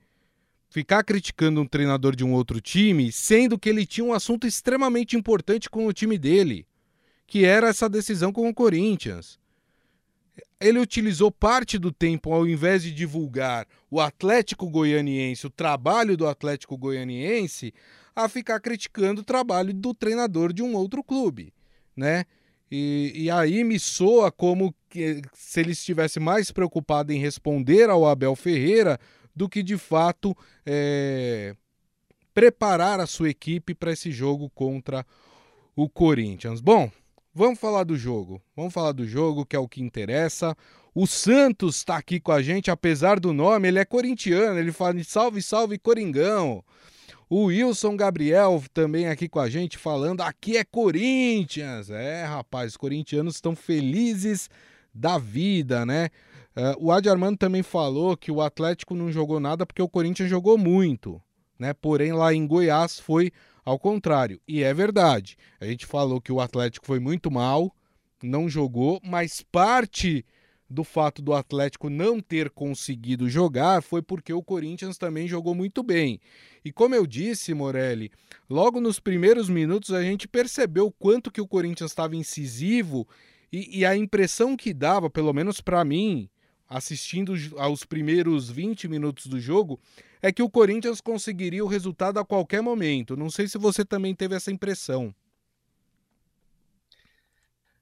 ficar 0.70 1.02
criticando 1.02 1.60
um 1.60 1.66
treinador 1.66 2.14
de 2.14 2.24
um 2.24 2.32
outro 2.32 2.60
time, 2.60 3.10
sendo 3.10 3.58
que 3.58 3.68
ele 3.68 3.84
tinha 3.84 4.04
um 4.04 4.12
assunto 4.12 4.46
extremamente 4.46 5.16
importante 5.16 5.68
com 5.68 5.86
o 5.86 5.92
time 5.92 6.16
dele, 6.16 6.64
que 7.26 7.44
era 7.44 7.68
essa 7.68 7.88
decisão 7.88 8.32
com 8.32 8.48
o 8.48 8.54
Corinthians. 8.54 9.38
Ele 10.60 10.78
utilizou 10.78 11.30
parte 11.30 11.76
do 11.76 11.90
tempo, 11.90 12.32
ao 12.32 12.46
invés 12.46 12.82
de 12.82 12.92
divulgar 12.92 13.66
o 13.90 14.00
Atlético 14.00 14.70
Goianiense, 14.70 15.46
o 15.46 15.50
trabalho 15.50 16.16
do 16.16 16.26
Atlético 16.26 16.78
Goianiense, 16.78 17.74
a 18.14 18.28
ficar 18.28 18.60
criticando 18.60 19.22
o 19.22 19.24
trabalho 19.24 19.74
do 19.74 19.92
treinador 19.92 20.52
de 20.52 20.62
um 20.62 20.74
outro 20.74 21.02
clube, 21.02 21.52
né? 21.96 22.24
E, 22.70 23.12
e 23.16 23.30
aí 23.30 23.64
me 23.64 23.80
soa 23.80 24.30
como 24.30 24.72
que, 24.88 25.22
se 25.32 25.58
ele 25.58 25.72
estivesse 25.72 26.20
mais 26.20 26.52
preocupado 26.52 27.12
em 27.12 27.18
responder 27.18 27.90
ao 27.90 28.06
Abel 28.06 28.36
Ferreira 28.36 29.00
do 29.34 29.48
que 29.48 29.62
de 29.62 29.76
fato 29.76 30.36
é, 30.64 31.54
preparar 32.34 33.00
a 33.00 33.06
sua 33.06 33.30
equipe 33.30 33.74
para 33.74 33.92
esse 33.92 34.10
jogo 34.10 34.50
contra 34.50 35.06
o 35.74 35.88
Corinthians. 35.88 36.60
Bom, 36.60 36.90
vamos 37.34 37.58
falar 37.58 37.84
do 37.84 37.96
jogo. 37.96 38.40
Vamos 38.54 38.72
falar 38.72 38.92
do 38.92 39.06
jogo, 39.06 39.46
que 39.46 39.56
é 39.56 39.58
o 39.58 39.68
que 39.68 39.82
interessa. 39.82 40.56
O 40.94 41.06
Santos 41.06 41.76
está 41.76 41.96
aqui 41.96 42.18
com 42.18 42.32
a 42.32 42.42
gente, 42.42 42.70
apesar 42.70 43.20
do 43.20 43.32
nome, 43.32 43.68
ele 43.68 43.78
é 43.78 43.84
corintiano, 43.84 44.58
ele 44.58 44.72
fala 44.72 45.02
salve, 45.04 45.40
salve 45.40 45.78
Coringão. 45.78 46.64
O 47.28 47.44
Wilson 47.44 47.96
Gabriel 47.96 48.60
também 48.74 49.06
aqui 49.06 49.28
com 49.28 49.38
a 49.38 49.48
gente 49.48 49.78
falando, 49.78 50.20
aqui 50.20 50.56
é 50.56 50.64
Corinthians. 50.64 51.88
É, 51.88 52.24
rapaz, 52.24 52.72
os 52.72 52.76
corintianos 52.76 53.36
estão 53.36 53.54
felizes 53.54 54.50
da 54.92 55.16
vida, 55.16 55.86
né? 55.86 56.10
Uh, 56.56 56.86
o 56.86 56.92
Adi 56.92 57.08
Armando 57.08 57.36
também 57.36 57.62
falou 57.62 58.16
que 58.16 58.30
o 58.30 58.40
Atlético 58.40 58.94
não 58.94 59.12
jogou 59.12 59.38
nada 59.38 59.64
porque 59.64 59.82
o 59.82 59.88
Corinthians 59.88 60.28
jogou 60.28 60.58
muito, 60.58 61.22
né? 61.58 61.72
Porém, 61.72 62.12
lá 62.12 62.34
em 62.34 62.46
Goiás 62.46 62.98
foi 62.98 63.30
ao 63.64 63.78
contrário. 63.78 64.40
E 64.46 64.62
é 64.62 64.74
verdade. 64.74 65.36
A 65.60 65.66
gente 65.66 65.86
falou 65.86 66.20
que 66.20 66.32
o 66.32 66.40
Atlético 66.40 66.86
foi 66.86 66.98
muito 66.98 67.30
mal, 67.30 67.74
não 68.22 68.48
jogou, 68.48 69.00
mas 69.04 69.42
parte 69.42 70.24
do 70.70 70.84
fato 70.84 71.20
do 71.20 71.34
Atlético 71.34 71.90
não 71.90 72.20
ter 72.20 72.48
conseguido 72.48 73.28
jogar 73.28 73.82
foi 73.82 74.00
porque 74.00 74.32
o 74.32 74.42
Corinthians 74.42 74.96
também 74.96 75.26
jogou 75.26 75.54
muito 75.54 75.82
bem. 75.82 76.20
E 76.64 76.70
como 76.70 76.94
eu 76.94 77.06
disse, 77.06 77.52
Morelli, 77.52 78.10
logo 78.48 78.80
nos 78.80 79.00
primeiros 79.00 79.48
minutos 79.48 79.92
a 79.92 80.02
gente 80.02 80.28
percebeu 80.28 80.86
o 80.86 80.92
quanto 80.92 81.30
que 81.30 81.40
o 81.40 81.48
Corinthians 81.48 81.90
estava 81.90 82.14
incisivo 82.14 83.06
e, 83.52 83.80
e, 83.80 83.84
a 83.84 83.96
impressão 83.96 84.56
que 84.56 84.72
dava, 84.72 85.10
pelo 85.10 85.32
menos 85.32 85.60
para 85.60 85.84
mim, 85.84 86.28
assistindo 86.70 87.34
aos 87.58 87.84
primeiros 87.84 88.48
20 88.48 88.86
minutos 88.86 89.26
do 89.26 89.40
jogo, 89.40 89.80
é 90.22 90.30
que 90.30 90.42
o 90.42 90.48
Corinthians 90.48 91.00
conseguiria 91.00 91.64
o 91.64 91.68
resultado 91.68 92.20
a 92.20 92.24
qualquer 92.24 92.62
momento. 92.62 93.16
Não 93.16 93.28
sei 93.28 93.48
se 93.48 93.58
você 93.58 93.84
também 93.84 94.14
teve 94.14 94.36
essa 94.36 94.52
impressão. 94.52 95.12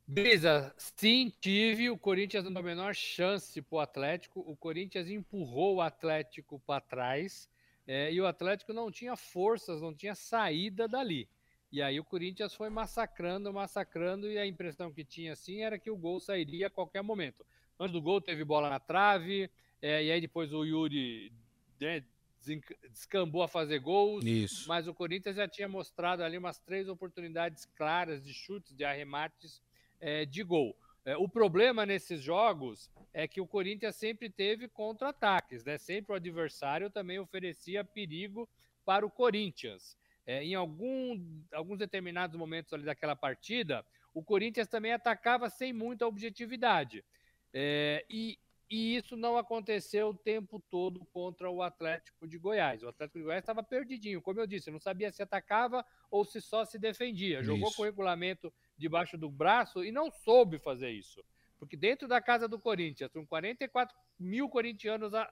Brisa, 0.07 0.75
sim, 0.79 1.31
tive. 1.39 1.91
O 1.91 1.99
Corinthians 1.99 2.45
dando 2.45 2.59
a 2.59 2.63
menor 2.63 2.95
chance 2.95 3.61
para 3.61 3.77
o 3.77 3.81
Atlético. 3.81 4.41
O 4.41 4.57
Corinthians 4.57 5.11
empurrou 5.11 5.77
o 5.77 5.81
Atlético 5.83 6.59
para 6.67 6.81
trás 6.81 7.47
é, 7.87 8.11
e 8.11 8.19
o 8.19 8.27
Atlético 8.27 8.73
não 8.73 8.91
tinha 8.91 9.17
forças, 9.17 9.83
não 9.83 9.95
tinha 9.95 10.15
saída 10.15 10.89
dali. 10.89 11.29
E 11.71 11.83
aí 11.83 12.01
o 12.01 12.05
Corinthians 12.05 12.55
foi 12.55 12.71
massacrando, 12.71 13.53
massacrando, 13.53 14.31
e 14.31 14.39
a 14.39 14.47
impressão 14.47 14.91
que 14.91 15.05
tinha 15.05 15.35
assim 15.35 15.61
era 15.61 15.79
que 15.79 15.91
o 15.91 15.97
gol 15.97 16.19
sairia 16.19 16.69
a 16.69 16.71
qualquer 16.71 17.03
momento. 17.03 17.45
Antes 17.79 17.93
do 17.93 18.03
gol 18.03 18.21
teve 18.21 18.45
bola 18.45 18.69
na 18.69 18.81
trave, 18.81 19.51
é, 19.81 20.05
e 20.05 20.11
aí 20.11 20.21
depois 20.21 20.53
o 20.53 20.65
Yuri 20.65 21.33
né, 21.81 22.05
descambou 22.91 23.43
a 23.43 23.49
fazer 23.49 23.79
gols. 23.79 24.25
Isso. 24.25 24.69
Mas 24.69 24.89
o 24.89 24.95
Corinthians 24.95 25.37
já 25.37 25.47
tinha 25.47 25.69
mostrado 25.69 26.23
ali 26.23 26.37
umas 26.37 26.59
três 26.59 26.89
oportunidades 26.89 27.67
claras 27.77 28.25
de 28.25 28.33
chutes, 28.33 28.75
de 28.75 28.85
arremates 28.85 29.63
é, 30.01 30.25
de 30.25 30.43
gol. 30.43 30.77
É, 31.05 31.17
o 31.17 31.29
problema 31.29 31.87
nesses 31.87 32.21
jogos 32.21 32.91
é 33.15 33.27
que 33.27 33.41
o 33.41 33.47
Corinthians 33.47 33.97
sempre 33.97 34.29
teve 34.29 34.69
contra-ataques, 34.69 35.65
né? 35.65 35.79
Sempre 35.79 36.13
o 36.13 36.17
adversário 36.17 36.91
também 36.91 37.19
oferecia 37.19 37.85
perigo 37.85 38.49
para 38.85 39.07
o 39.07 39.11
Corinthians 39.11 39.97
é, 40.29 40.45
em 40.45 40.55
algum, 40.55 41.19
alguns 41.51 41.79
determinados 41.79 42.37
momentos 42.37 42.71
ali 42.75 42.85
daquela 42.85 43.17
partida, 43.17 43.83
o 44.13 44.23
Corinthians 44.23 44.69
também 44.69 44.93
atacava 44.93 45.49
sem 45.49 45.73
muita 45.73 46.07
objetividade. 46.07 47.03
É, 47.53 48.05
e, 48.09 48.39
e 48.71 48.97
isso 48.97 49.17
não 49.17 49.39
aconteceu 49.39 50.09
o 50.09 50.15
tempo 50.15 50.63
todo 50.71 51.05
contra 51.07 51.51
o 51.51 51.63
Atlético 51.63 52.27
de 52.27 52.39
Goiás. 52.39 52.83
O 52.83 52.89
Atlético 52.89 53.19
de 53.19 53.25
Goiás 53.25 53.43
estava 53.43 53.63
perdidinho, 53.63 54.21
como 54.21 54.41
eu 54.41 54.47
disse, 54.47 54.71
não 54.71 54.81
sabia 54.81 55.11
se 55.11 55.23
atacava 55.23 55.85
ou 56.11 56.25
se 56.25 56.41
só 56.41 56.65
se 56.65 56.79
defendia. 56.79 57.43
Jogou 57.43 57.69
isso. 57.69 57.77
com 57.77 57.83
o 57.83 57.87
regulamento 57.87 58.53
debaixo 58.77 59.17
do 59.17 59.31
braço 59.31 59.85
e 59.85 59.91
não 59.91 60.11
soube 60.11 60.59
fazer 60.59 60.91
isso. 60.91 61.25
Porque 61.59 61.77
dentro 61.77 62.07
da 62.07 62.21
casa 62.21 62.47
do 62.47 62.59
Corinthians, 62.59 63.11
com 63.11 63.27
44 63.27 63.97
mil 64.19 64.49
corintianos 64.49 65.15
a, 65.15 65.29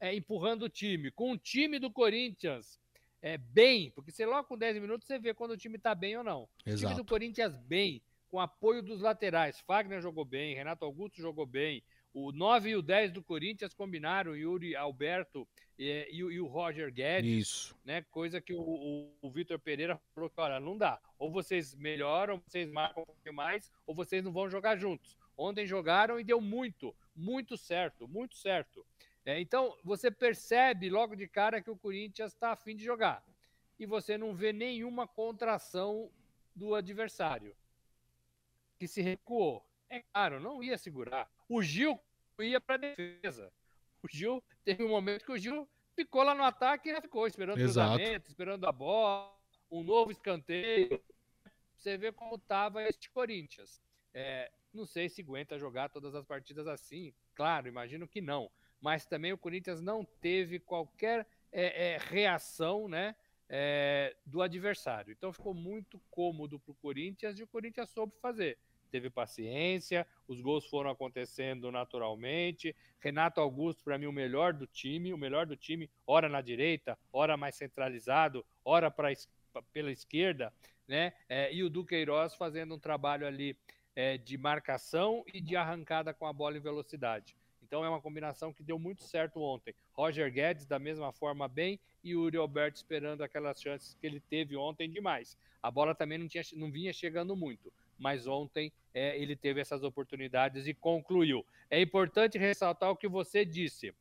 é, 0.00 0.14
empurrando 0.14 0.64
o 0.64 0.68
time, 0.68 1.10
com 1.10 1.32
o 1.32 1.38
time 1.38 1.78
do 1.78 1.90
Corinthians 1.90 2.78
é, 3.22 3.38
bem, 3.38 3.90
porque 3.92 4.10
você 4.10 4.26
logo 4.26 4.46
com 4.46 4.58
10 4.58 4.78
minutos 4.78 5.06
você 5.06 5.18
vê 5.18 5.32
quando 5.32 5.52
o 5.52 5.56
time 5.56 5.78
tá 5.78 5.94
bem 5.94 6.16
ou 6.16 6.24
não. 6.24 6.48
Exato. 6.64 6.84
O 6.84 6.88
time 6.88 7.02
do 7.02 7.08
Corinthians 7.08 7.56
bem, 7.56 8.02
com 8.30 8.40
apoio 8.40 8.82
dos 8.82 9.00
laterais. 9.00 9.60
Fagner 9.60 10.00
jogou 10.00 10.24
bem, 10.24 10.54
Renato 10.54 10.84
Augusto 10.84 11.20
jogou 11.20 11.46
bem. 11.46 11.82
O 12.12 12.32
9 12.32 12.70
e 12.70 12.76
o 12.76 12.82
10 12.82 13.12
do 13.12 13.22
Corinthians 13.22 13.74
combinaram, 13.74 14.34
Yuri 14.34 14.74
Alberto 14.74 15.46
e, 15.78 16.08
e, 16.10 16.16
e, 16.16 16.40
o 16.40 16.46
Roger 16.46 16.90
Guedes. 16.90 17.48
Isso. 17.48 17.76
Né, 17.84 18.02
coisa 18.10 18.40
que 18.40 18.54
o, 18.54 18.60
o, 18.60 19.12
o 19.20 19.30
Vitor 19.30 19.58
Pereira 19.58 20.00
falou 20.14 20.30
que, 20.30 20.40
olha, 20.40 20.58
não 20.58 20.78
dá. 20.78 20.98
Ou 21.18 21.30
vocês 21.30 21.74
melhoram, 21.74 22.42
vocês 22.46 22.70
marcam 22.70 23.02
um 23.02 23.06
pouquinho 23.06 23.34
mais, 23.34 23.70
ou 23.86 23.94
vocês 23.94 24.24
não 24.24 24.32
vão 24.32 24.48
jogar 24.48 24.76
juntos. 24.76 25.16
Ontem 25.36 25.66
jogaram 25.66 26.18
e 26.18 26.24
deu 26.24 26.40
muito, 26.40 26.96
muito 27.14 27.56
certo, 27.56 28.08
muito 28.08 28.34
certo. 28.36 28.84
É, 29.24 29.40
então, 29.40 29.76
você 29.84 30.10
percebe 30.10 30.88
logo 30.88 31.14
de 31.14 31.26
cara 31.28 31.60
que 31.60 31.70
o 31.70 31.76
Corinthians 31.76 32.32
está 32.32 32.52
afim 32.52 32.74
de 32.74 32.84
jogar. 32.84 33.22
E 33.78 33.84
você 33.84 34.16
não 34.16 34.34
vê 34.34 34.52
nenhuma 34.52 35.06
contração 35.06 36.10
do 36.54 36.74
adversário, 36.74 37.54
que 38.78 38.86
se 38.86 39.02
recuou. 39.02 39.64
É 39.88 40.02
claro, 40.02 40.40
não 40.40 40.62
ia 40.62 40.78
segurar. 40.78 41.30
O 41.48 41.62
Gil 41.62 41.98
ia 42.40 42.60
para 42.60 42.76
defesa. 42.76 43.52
O 44.02 44.08
Gil 44.08 44.42
teve 44.64 44.84
um 44.84 44.88
momento 44.88 45.24
que 45.24 45.32
o 45.32 45.38
Gil 45.38 45.68
ficou 45.94 46.22
lá 46.22 46.34
no 46.34 46.44
ataque 46.44 46.90
e 46.90 47.00
ficou 47.00 47.26
esperando 47.26 47.56
o 47.56 47.60
cruzamento, 47.60 48.28
esperando 48.28 48.66
a 48.66 48.72
bola, 48.72 49.34
um 49.70 49.82
novo 49.82 50.10
escanteio. 50.10 51.02
Você 51.76 51.96
vê 51.96 52.12
como 52.12 52.36
estava 52.36 52.82
este 52.82 53.10
Corinthians. 53.10 53.80
É, 54.12 54.50
não 54.72 54.86
sei 54.86 55.08
se 55.08 55.22
aguenta 55.22 55.58
jogar 55.58 55.88
todas 55.88 56.14
as 56.14 56.24
partidas 56.24 56.66
assim. 56.66 57.14
Claro, 57.34 57.68
imagino 57.68 58.08
que 58.08 58.20
não 58.20 58.50
mas 58.80 59.06
também 59.06 59.32
o 59.32 59.38
Corinthians 59.38 59.80
não 59.80 60.04
teve 60.04 60.58
qualquer 60.58 61.26
é, 61.50 61.94
é, 61.94 61.98
reação 61.98 62.88
né, 62.88 63.14
é, 63.48 64.14
do 64.24 64.42
adversário. 64.42 65.12
Então 65.12 65.32
ficou 65.32 65.54
muito 65.54 66.00
cômodo 66.10 66.58
para 66.58 66.72
o 66.72 66.76
Corinthians 66.76 67.38
e 67.38 67.42
o 67.42 67.46
Corinthians 67.46 67.90
soube 67.90 68.12
fazer. 68.20 68.58
Teve 68.90 69.10
paciência, 69.10 70.06
os 70.28 70.40
gols 70.40 70.66
foram 70.66 70.90
acontecendo 70.90 71.70
naturalmente. 71.72 72.74
Renato 73.00 73.40
Augusto, 73.40 73.84
para 73.84 73.98
mim, 73.98 74.06
o 74.06 74.12
melhor 74.12 74.52
do 74.52 74.66
time, 74.66 75.12
o 75.12 75.18
melhor 75.18 75.44
do 75.44 75.56
time, 75.56 75.90
ora 76.06 76.28
na 76.28 76.40
direita, 76.40 76.98
ora 77.12 77.36
mais 77.36 77.56
centralizado, 77.56 78.44
ora 78.64 78.90
pra, 78.90 79.08
pela 79.72 79.90
esquerda, 79.90 80.52
né? 80.86 81.12
É, 81.28 81.52
e 81.52 81.62
o 81.62 81.70
Duqueiroz 81.70 82.34
fazendo 82.34 82.74
um 82.74 82.78
trabalho 82.78 83.26
ali 83.26 83.58
é, 83.94 84.16
de 84.16 84.38
marcação 84.38 85.24
e 85.32 85.40
de 85.40 85.56
arrancada 85.56 86.14
com 86.14 86.26
a 86.26 86.32
bola 86.32 86.56
em 86.56 86.60
velocidade. 86.60 87.36
Então 87.66 87.84
é 87.84 87.88
uma 87.88 88.00
combinação 88.00 88.52
que 88.52 88.62
deu 88.62 88.78
muito 88.78 89.02
certo 89.02 89.40
ontem. 89.40 89.74
Roger 89.92 90.30
Guedes 90.32 90.66
da 90.66 90.78
mesma 90.78 91.12
forma 91.12 91.48
bem 91.48 91.80
e 92.02 92.14
o 92.14 92.20
Uri 92.20 92.36
Alberto 92.36 92.76
esperando 92.76 93.22
aquelas 93.22 93.60
chances 93.60 93.94
que 93.94 94.06
ele 94.06 94.20
teve 94.20 94.56
ontem 94.56 94.88
demais. 94.88 95.36
A 95.60 95.68
bola 95.68 95.92
também 95.92 96.16
não, 96.16 96.28
tinha, 96.28 96.44
não 96.54 96.70
vinha 96.70 96.92
chegando 96.92 97.34
muito, 97.34 97.72
mas 97.98 98.28
ontem 98.28 98.72
é, 98.94 99.20
ele 99.20 99.34
teve 99.34 99.60
essas 99.60 99.82
oportunidades 99.82 100.68
e 100.68 100.74
concluiu. 100.74 101.44
É 101.68 101.80
importante 101.80 102.38
ressaltar 102.38 102.88
o 102.90 102.96
que 102.96 103.08
você 103.08 103.44
disse. 103.44 103.92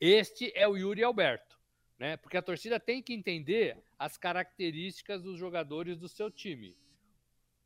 Este 0.00 0.50
é 0.54 0.66
o 0.66 0.74
Yuri 0.74 1.04
Alberto. 1.04 1.58
né? 1.98 2.16
Porque 2.16 2.38
a 2.38 2.42
torcida 2.42 2.80
tem 2.80 3.02
que 3.02 3.12
entender 3.12 3.76
as 3.98 4.16
características 4.16 5.22
dos 5.22 5.38
jogadores 5.38 5.98
do 5.98 6.08
seu 6.08 6.30
time. 6.30 6.74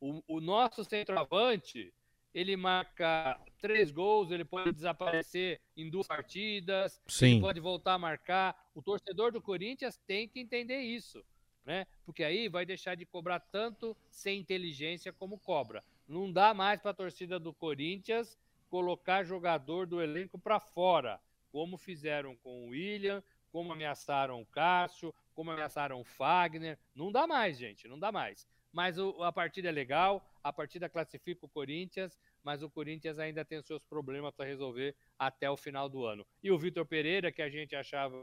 O, 0.01 0.21
o 0.27 0.41
nosso 0.41 0.83
centroavante, 0.83 1.93
ele 2.33 2.55
marca 2.55 3.39
três 3.59 3.91
gols, 3.91 4.31
ele 4.31 4.45
pode 4.45 4.71
desaparecer 4.71 5.59
em 5.75 5.89
duas 5.89 6.07
partidas, 6.07 7.01
Sim. 7.07 7.33
ele 7.33 7.41
pode 7.41 7.59
voltar 7.59 7.93
a 7.93 7.99
marcar. 7.99 8.69
O 8.73 8.81
torcedor 8.81 9.31
do 9.31 9.41
Corinthians 9.41 9.97
tem 10.07 10.27
que 10.27 10.39
entender 10.39 10.79
isso, 10.79 11.23
né? 11.65 11.85
Porque 12.05 12.23
aí 12.23 12.47
vai 12.47 12.65
deixar 12.65 12.95
de 12.95 13.05
cobrar 13.05 13.39
tanto 13.39 13.95
sem 14.09 14.39
inteligência 14.39 15.11
como 15.11 15.39
cobra. 15.39 15.83
Não 16.07 16.31
dá 16.31 16.53
mais 16.53 16.81
para 16.81 16.91
a 16.91 16.95
torcida 16.95 17.39
do 17.39 17.53
Corinthians 17.53 18.37
colocar 18.69 19.23
jogador 19.23 19.87
do 19.87 20.01
elenco 20.01 20.37
para 20.37 20.59
fora, 20.59 21.19
como 21.51 21.77
fizeram 21.77 22.35
com 22.37 22.65
o 22.65 22.69
William, 22.69 23.23
como 23.51 23.73
ameaçaram 23.73 24.41
o 24.41 24.45
Cássio, 24.45 25.13
como 25.33 25.51
ameaçaram 25.51 25.99
o 25.99 26.03
Fagner. 26.03 26.77
Não 26.95 27.11
dá 27.11 27.25
mais, 27.25 27.57
gente, 27.57 27.87
não 27.87 27.97
dá 27.97 28.11
mais. 28.11 28.47
Mas 28.71 28.97
o, 28.97 29.23
a 29.23 29.31
partida 29.31 29.69
é 29.69 29.71
legal, 29.71 30.23
a 30.43 30.53
partida 30.53 30.87
classifica 30.87 31.45
o 31.45 31.49
Corinthians, 31.49 32.17
mas 32.43 32.61
o 32.63 32.69
Corinthians 32.69 33.19
ainda 33.19 33.43
tem 33.43 33.61
seus 33.61 33.83
problemas 33.83 34.33
para 34.33 34.45
resolver 34.45 34.95
até 35.17 35.49
o 35.49 35.57
final 35.57 35.89
do 35.89 36.05
ano. 36.05 36.25
E 36.43 36.51
o 36.51 36.57
Vitor 36.57 36.85
Pereira, 36.85 37.31
que 37.31 37.41
a 37.41 37.49
gente 37.49 37.75
achava 37.75 38.15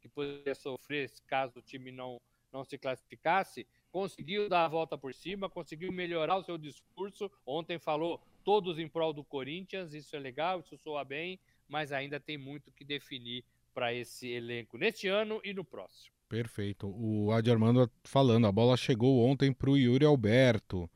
que 0.00 0.08
poderia 0.08 0.54
sofrer 0.54 1.10
caso 1.26 1.58
o 1.58 1.62
time 1.62 1.90
não, 1.90 2.20
não 2.52 2.64
se 2.64 2.76
classificasse, 2.76 3.66
conseguiu 3.90 4.48
dar 4.48 4.64
a 4.64 4.68
volta 4.68 4.96
por 4.96 5.14
cima, 5.14 5.48
conseguiu 5.48 5.90
melhorar 5.90 6.36
o 6.36 6.44
seu 6.44 6.58
discurso. 6.58 7.30
Ontem 7.46 7.78
falou 7.78 8.20
todos 8.44 8.78
em 8.78 8.88
prol 8.88 9.12
do 9.12 9.24
Corinthians, 9.24 9.94
isso 9.94 10.14
é 10.16 10.18
legal, 10.18 10.60
isso 10.60 10.76
soa 10.76 11.04
bem, 11.04 11.38
mas 11.68 11.92
ainda 11.92 12.20
tem 12.20 12.36
muito 12.36 12.70
que 12.72 12.84
definir 12.84 13.44
para 13.72 13.94
esse 13.94 14.28
elenco 14.28 14.76
neste 14.76 15.08
ano 15.08 15.40
e 15.42 15.54
no 15.54 15.64
próximo. 15.64 16.14
Perfeito. 16.32 16.86
O 16.86 17.30
Adi 17.30 17.50
Armando 17.50 17.90
falando, 18.04 18.46
a 18.46 18.52
bola 18.52 18.74
chegou 18.74 19.22
ontem 19.22 19.52
para 19.52 19.68
o 19.68 19.76
Yuri 19.76 20.06
Alberto, 20.06 20.88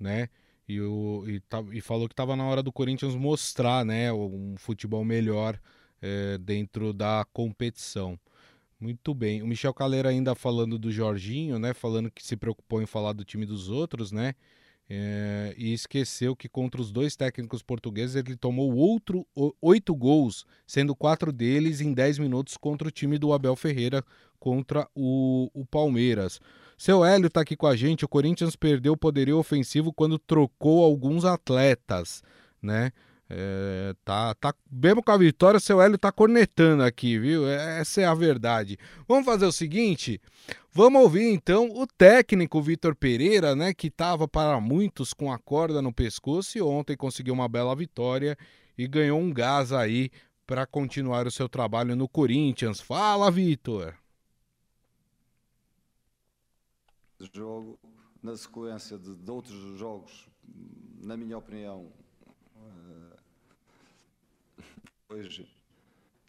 né? 0.00 0.30
E, 0.66 0.80
o, 0.80 1.24
e, 1.28 1.40
tá, 1.40 1.62
e 1.72 1.82
falou 1.82 2.08
que 2.08 2.14
estava 2.14 2.34
na 2.34 2.44
hora 2.44 2.62
do 2.62 2.72
Corinthians 2.72 3.14
mostrar, 3.14 3.84
né, 3.84 4.10
um 4.10 4.54
futebol 4.56 5.04
melhor 5.04 5.60
é, 6.00 6.38
dentro 6.38 6.94
da 6.94 7.26
competição. 7.34 8.18
Muito 8.80 9.12
bem. 9.12 9.42
O 9.42 9.46
Michel 9.46 9.74
Caleira 9.74 10.08
ainda 10.08 10.34
falando 10.34 10.78
do 10.78 10.90
Jorginho, 10.90 11.58
né? 11.58 11.74
Falando 11.74 12.10
que 12.10 12.24
se 12.24 12.34
preocupou 12.34 12.80
em 12.80 12.86
falar 12.86 13.12
do 13.12 13.26
time 13.26 13.44
dos 13.44 13.68
outros, 13.68 14.10
né? 14.10 14.34
É, 14.90 15.54
e 15.58 15.74
esqueceu 15.74 16.34
que 16.34 16.48
contra 16.48 16.80
os 16.80 16.90
dois 16.90 17.14
técnicos 17.14 17.62
portugueses 17.62 18.16
ele 18.16 18.34
tomou 18.34 18.74
outro 18.74 19.26
oito 19.60 19.94
gols, 19.94 20.46
sendo 20.66 20.96
quatro 20.96 21.30
deles 21.30 21.82
em 21.82 21.92
dez 21.92 22.18
minutos 22.18 22.56
contra 22.56 22.88
o 22.88 22.90
time 22.90 23.18
do 23.18 23.34
Abel 23.34 23.54
Ferreira 23.54 24.02
contra 24.38 24.88
o, 24.94 25.50
o 25.52 25.66
Palmeiras. 25.66 26.40
Seu 26.76 27.04
Hélio 27.04 27.26
está 27.26 27.40
aqui 27.40 27.56
com 27.56 27.66
a 27.66 27.76
gente. 27.76 28.04
O 28.04 28.08
Corinthians 28.08 28.56
perdeu 28.56 28.92
o 28.94 28.96
poderio 28.96 29.36
ofensivo 29.36 29.92
quando 29.92 30.18
trocou 30.18 30.82
alguns 30.82 31.24
atletas, 31.24 32.22
né? 32.62 32.92
É, 33.30 33.94
tá, 34.06 34.34
tá, 34.34 34.54
mesmo 34.70 35.02
com 35.02 35.12
a 35.12 35.18
vitória, 35.18 35.60
seu 35.60 35.82
Hélio 35.82 35.98
tá 35.98 36.10
cornetando 36.10 36.82
aqui, 36.82 37.18
viu? 37.18 37.46
Essa 37.46 38.00
é 38.00 38.04
a 38.06 38.14
verdade. 38.14 38.78
Vamos 39.06 39.26
fazer 39.26 39.44
o 39.44 39.52
seguinte: 39.52 40.18
vamos 40.72 41.02
ouvir 41.02 41.30
então 41.30 41.68
o 41.74 41.86
técnico 41.86 42.62
Vitor 42.62 42.94
Pereira, 42.96 43.54
né? 43.54 43.74
Que 43.74 43.90
tava 43.90 44.26
para 44.26 44.58
muitos 44.60 45.12
com 45.12 45.30
a 45.30 45.38
corda 45.38 45.82
no 45.82 45.92
pescoço 45.92 46.56
e 46.56 46.62
ontem 46.62 46.96
conseguiu 46.96 47.34
uma 47.34 47.48
bela 47.48 47.76
vitória 47.76 48.36
e 48.78 48.88
ganhou 48.88 49.20
um 49.20 49.30
gás 49.30 49.72
aí 49.72 50.10
para 50.46 50.66
continuar 50.66 51.26
o 51.26 51.30
seu 51.30 51.50
trabalho 51.50 51.94
no 51.94 52.08
Corinthians. 52.08 52.80
Fala, 52.80 53.30
Vitor! 53.30 53.94
Jogo 57.34 57.78
na 58.22 58.34
sequência 58.34 58.98
de, 58.98 59.14
de 59.14 59.30
outros 59.30 59.78
jogos, 59.78 60.28
na 61.02 61.16
minha 61.16 61.36
opinião, 61.36 61.92
Hoje, 65.10 65.48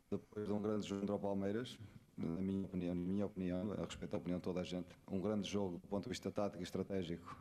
depois 0.10 0.48
de 0.48 0.54
um 0.54 0.62
grande 0.62 0.88
jogo 0.88 1.02
contra 1.02 1.16
o 1.16 1.20
Palmeiras, 1.20 1.78
na 2.16 2.40
minha 2.40 2.66
opinião, 2.66 2.96
na 2.96 3.02
minha 3.02 3.26
opinião, 3.26 3.74
a 3.74 3.84
respeito 3.84 4.14
à 4.14 4.18
opinião 4.18 4.40
de 4.40 4.44
toda 4.44 4.62
a 4.62 4.64
gente, 4.64 4.88
um 5.12 5.20
grande 5.20 5.50
jogo 5.50 5.78
do 5.78 5.88
ponto 5.90 6.04
de 6.04 6.10
vista 6.10 6.32
tático 6.32 6.62
e 6.62 6.64
estratégico 6.64 7.38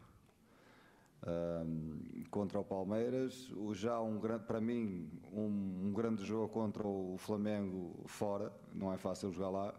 um, 1.24 2.24
contra 2.28 2.58
o 2.58 2.64
Palmeiras, 2.64 3.52
o 3.52 3.72
já 3.72 4.00
um 4.00 4.18
grande, 4.18 4.46
para 4.46 4.60
mim, 4.60 5.08
um, 5.32 5.86
um, 5.86 5.92
grande 5.92 6.24
jogo 6.24 6.48
contra 6.48 6.84
o 6.84 7.16
Flamengo 7.18 8.02
fora, 8.06 8.52
não 8.74 8.92
é 8.92 8.98
fácil 8.98 9.30
jogar 9.30 9.50
lá, 9.50 9.74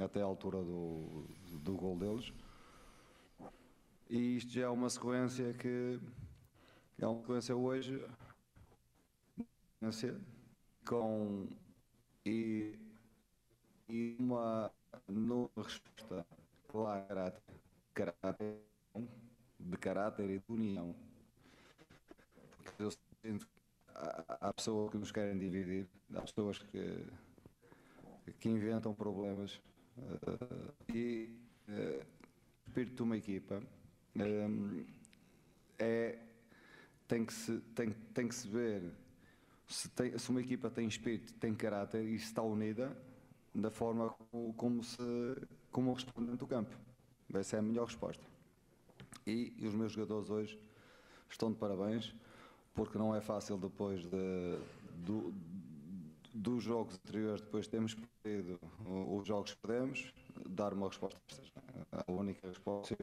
até 0.00 0.22
a 0.22 0.24
altura 0.24 0.62
do, 0.62 1.26
do 1.60 1.74
gol 1.74 1.98
deles. 1.98 2.32
E 4.08 4.38
isto 4.38 4.50
já 4.50 4.62
é 4.62 4.68
uma 4.70 4.88
sequência 4.88 5.52
que 5.52 6.00
é 6.98 7.06
uma 7.06 7.20
sequência 7.20 7.54
hoje 7.54 8.02
com 10.84 11.48
e, 12.24 12.78
e 13.88 14.16
uma 14.18 14.70
numa 15.08 15.50
resposta 15.56 16.26
clara 16.68 17.34
caráter, 17.94 18.60
de 19.58 19.76
caráter 19.78 20.30
e 20.30 20.38
de 20.38 20.44
união. 20.48 20.94
Porque 22.62 22.82
eu 22.82 22.90
sinto 23.24 23.46
que 23.46 23.52
há, 23.94 24.48
há 24.48 24.52
pessoas 24.52 24.90
que 24.90 24.98
nos 24.98 25.12
querem 25.12 25.38
dividir, 25.38 25.88
há 26.14 26.20
pessoas 26.22 26.58
que, 26.58 27.06
que 28.40 28.48
inventam 28.48 28.94
problemas 28.94 29.60
uh, 29.98 30.74
e 30.94 31.36
uh, 31.68 32.06
o 32.64 32.68
espírito 32.68 32.96
de 32.96 33.02
uma 33.02 33.16
equipa 33.16 33.62
um, 34.16 34.84
é, 35.78 36.18
tem, 37.08 37.24
que 37.24 37.32
se, 37.32 37.60
tem, 37.74 37.90
tem 38.14 38.28
que 38.28 38.34
se 38.34 38.48
ver 38.48 38.92
se, 39.66 39.88
tem, 39.90 40.16
se 40.18 40.30
uma 40.30 40.40
equipa 40.40 40.70
tem 40.70 40.86
espírito, 40.86 41.34
tem 41.34 41.54
caráter 41.54 42.04
e 42.04 42.14
está 42.14 42.42
unida 42.42 42.96
da 43.54 43.70
forma 43.70 44.10
como, 44.30 44.54
como 44.54 44.84
se 44.84 45.02
como 45.70 45.92
responde 45.92 46.30
dentro 46.30 46.46
do 46.46 46.48
campo. 46.48 46.76
Essa 47.34 47.56
é 47.56 47.58
a 47.58 47.62
melhor 47.62 47.86
resposta. 47.86 48.24
E, 49.26 49.54
e, 49.58 49.66
os 49.66 49.74
meus 49.74 49.92
jogadores 49.92 50.28
hoje 50.28 50.58
estão 51.28 51.50
de 51.50 51.58
parabéns, 51.58 52.14
porque 52.74 52.98
não 52.98 53.14
é 53.14 53.20
fácil 53.20 53.56
depois 53.56 54.02
de, 54.02 54.58
do, 55.06 55.32
dos 56.34 56.62
jogos 56.62 56.94
anteriores, 56.94 57.40
depois 57.40 57.66
temos 57.66 57.96
perdido 58.22 58.58
os 58.84 59.26
jogos 59.26 59.54
que 59.54 59.60
perdemos, 59.60 60.12
dar 60.48 60.74
uma 60.74 60.88
resposta 60.88 61.18
a 61.92 62.10
única 62.10 62.48
resposta 62.48 62.96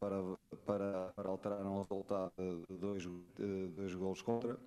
para, 0.00 0.22
para, 0.64 1.12
para 1.14 1.28
alterar 1.28 1.66
um 1.66 1.82
resultado 1.82 2.32
de 2.68 2.76
dois, 2.76 3.02
de 3.02 3.68
dois 3.68 3.94
golos 3.94 4.22
contra 4.22 4.58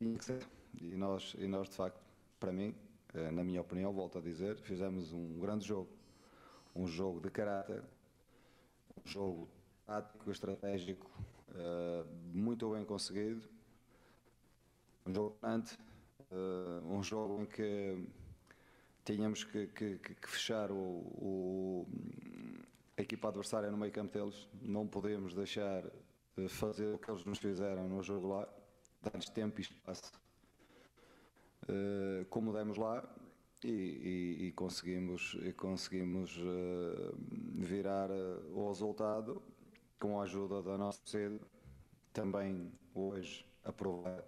e 0.00 0.96
nós, 0.96 1.34
e 1.38 1.46
nós, 1.48 1.68
de 1.68 1.74
facto, 1.74 2.00
para 2.38 2.52
mim, 2.52 2.72
eh, 3.14 3.30
na 3.32 3.42
minha 3.42 3.60
opinião, 3.60 3.92
volto 3.92 4.18
a 4.18 4.20
dizer, 4.20 4.56
fizemos 4.58 5.12
um 5.12 5.40
grande 5.40 5.66
jogo. 5.66 5.88
Um 6.74 6.86
jogo 6.86 7.20
de 7.20 7.30
caráter, 7.30 7.82
um 9.04 9.08
jogo 9.08 9.48
tático, 9.84 10.30
estratégico, 10.30 11.10
eh, 11.52 12.04
muito 12.32 12.70
bem 12.70 12.84
conseguido. 12.84 13.48
Um 15.04 15.12
jogo 15.12 15.36
grande, 15.42 15.76
eh, 16.30 16.80
um 16.84 17.02
jogo 17.02 17.42
em 17.42 17.46
que 17.46 18.06
tínhamos 19.04 19.42
que, 19.42 19.66
que, 19.66 19.98
que 19.98 20.28
fechar 20.28 20.70
o, 20.70 20.76
o, 20.76 21.86
a 22.96 23.02
equipa 23.02 23.28
adversária 23.28 23.68
no 23.68 23.76
meio 23.76 23.90
campo 23.92 24.16
deles. 24.16 24.48
Não 24.62 24.86
podemos 24.86 25.34
deixar 25.34 25.82
fazer 26.50 26.94
o 26.94 26.98
que 26.98 27.10
eles 27.10 27.24
nos 27.24 27.38
fizeram 27.38 27.88
no 27.88 28.00
jogo 28.00 28.28
lá 28.28 28.48
dar-lhes 29.02 29.28
tempo 29.28 29.60
e 29.60 29.62
espaço. 29.62 30.12
Uh, 31.64 32.24
como 32.30 32.52
demos 32.52 32.78
lá 32.78 33.06
e, 33.62 33.68
e, 33.68 34.46
e 34.46 34.52
conseguimos, 34.52 35.36
e 35.42 35.52
conseguimos 35.52 36.36
uh, 36.38 37.14
virar 37.56 38.10
uh, 38.10 38.58
o 38.58 38.68
resultado 38.68 39.42
com 39.98 40.20
a 40.20 40.24
ajuda 40.24 40.62
da 40.62 40.78
nossa 40.78 41.00
sede, 41.04 41.40
também 42.12 42.72
hoje 42.94 43.44
aprovar 43.64 44.24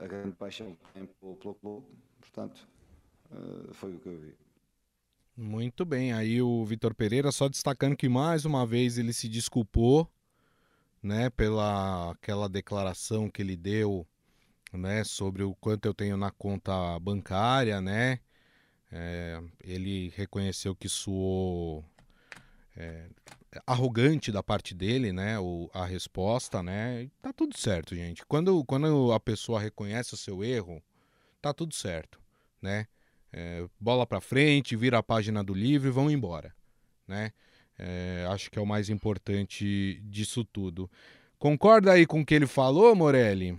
a 0.00 0.06
grande 0.08 0.34
paixão 0.34 0.74
que 0.74 0.92
tem 0.92 1.06
pelo, 1.06 1.36
pelo 1.36 1.54
clube, 1.54 1.86
portanto 2.20 2.68
foi 3.72 3.94
o 3.94 4.00
que 4.00 4.08
eu 4.08 4.18
vi. 4.18 4.34
Muito 5.36 5.84
bem, 5.84 6.12
aí 6.12 6.42
o 6.42 6.64
Vitor 6.64 6.94
Pereira 6.94 7.30
só 7.30 7.48
destacando 7.48 7.96
que 7.96 8.08
mais 8.08 8.44
uma 8.44 8.66
vez 8.66 8.98
ele 8.98 9.12
se 9.12 9.28
desculpou 9.28 10.10
né, 11.02 11.30
pela 11.30 12.12
aquela 12.12 12.48
declaração 12.48 13.28
que 13.28 13.42
ele 13.42 13.56
deu, 13.56 14.06
né, 14.72 15.04
sobre 15.04 15.42
o 15.42 15.54
quanto 15.54 15.86
eu 15.86 15.94
tenho 15.94 16.16
na 16.16 16.30
conta 16.30 16.98
bancária, 17.00 17.80
né, 17.80 18.20
é, 18.90 19.42
ele 19.60 20.12
reconheceu 20.16 20.76
que 20.76 20.88
soou 20.88 21.84
é, 22.76 23.08
arrogante 23.66 24.30
da 24.30 24.42
parte 24.42 24.74
dele, 24.74 25.12
né, 25.12 25.38
o, 25.38 25.70
a 25.74 25.84
resposta, 25.84 26.62
né, 26.62 27.10
tá 27.20 27.32
tudo 27.32 27.56
certo, 27.58 27.94
gente. 27.94 28.24
Quando, 28.26 28.64
quando 28.64 29.12
a 29.12 29.20
pessoa 29.20 29.60
reconhece 29.60 30.14
o 30.14 30.16
seu 30.16 30.44
erro, 30.44 30.82
tá 31.40 31.52
tudo 31.52 31.74
certo, 31.74 32.20
né. 32.60 32.86
é, 33.32 33.66
bola 33.80 34.06
para 34.06 34.20
frente, 34.20 34.76
vira 34.76 34.98
a 34.98 35.02
página 35.02 35.42
do 35.42 35.54
livro 35.54 35.88
e 35.88 35.92
vão 35.92 36.10
embora, 36.10 36.54
né? 37.06 37.32
É, 37.78 38.26
acho 38.30 38.50
que 38.50 38.58
é 38.58 38.62
o 38.62 38.66
mais 38.66 38.88
importante 38.88 40.00
disso 40.04 40.44
tudo. 40.44 40.90
Concorda 41.38 41.92
aí 41.92 42.06
com 42.06 42.20
o 42.20 42.26
que 42.26 42.34
ele 42.34 42.46
falou, 42.46 42.94
Morelli? 42.94 43.58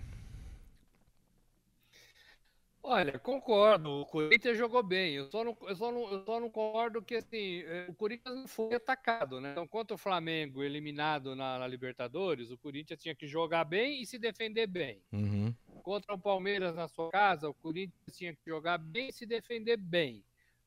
Olha, 2.86 3.18
concordo. 3.18 4.02
O 4.02 4.06
Corinthians 4.06 4.58
jogou 4.58 4.82
bem. 4.82 5.14
Eu 5.14 5.30
só 5.30 5.42
não, 5.42 5.56
eu 5.62 5.74
só 5.74 5.90
não, 5.90 6.12
eu 6.12 6.22
só 6.22 6.38
não 6.38 6.50
concordo 6.50 7.00
que 7.00 7.16
assim, 7.16 7.62
eh, 7.62 7.86
o 7.88 7.94
Corinthians 7.94 8.36
não 8.36 8.46
foi 8.46 8.74
atacado, 8.74 9.40
né? 9.40 9.52
Então, 9.52 9.66
contra 9.66 9.94
o 9.94 9.98
Flamengo 9.98 10.62
eliminado 10.62 11.34
na, 11.34 11.58
na 11.58 11.66
Libertadores, 11.66 12.50
o 12.50 12.58
Corinthians 12.58 13.00
tinha 13.00 13.14
que 13.14 13.26
jogar 13.26 13.64
bem 13.64 14.02
e 14.02 14.06
se 14.06 14.18
defender 14.18 14.66
bem. 14.66 15.02
Uhum. 15.10 15.54
Contra 15.82 16.14
o 16.14 16.18
Palmeiras 16.18 16.74
na 16.74 16.86
sua 16.86 17.10
casa, 17.10 17.48
o 17.48 17.54
Corinthians 17.54 18.16
tinha 18.16 18.34
que 18.34 18.42
jogar 18.46 18.76
bem 18.76 19.08
e 19.08 19.12
se 19.12 19.24
defender 19.24 19.78
bem. 19.78 20.22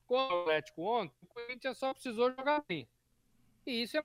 Contra 0.08 0.36
o 0.36 0.42
Atlético 0.42 0.82
ontem, 0.82 1.16
o 1.22 1.28
Corinthians 1.28 1.78
só 1.78 1.94
precisou 1.94 2.32
jogar 2.32 2.64
bem. 2.68 2.88
E 3.68 3.84
isso 3.84 3.98
é 3.98 4.04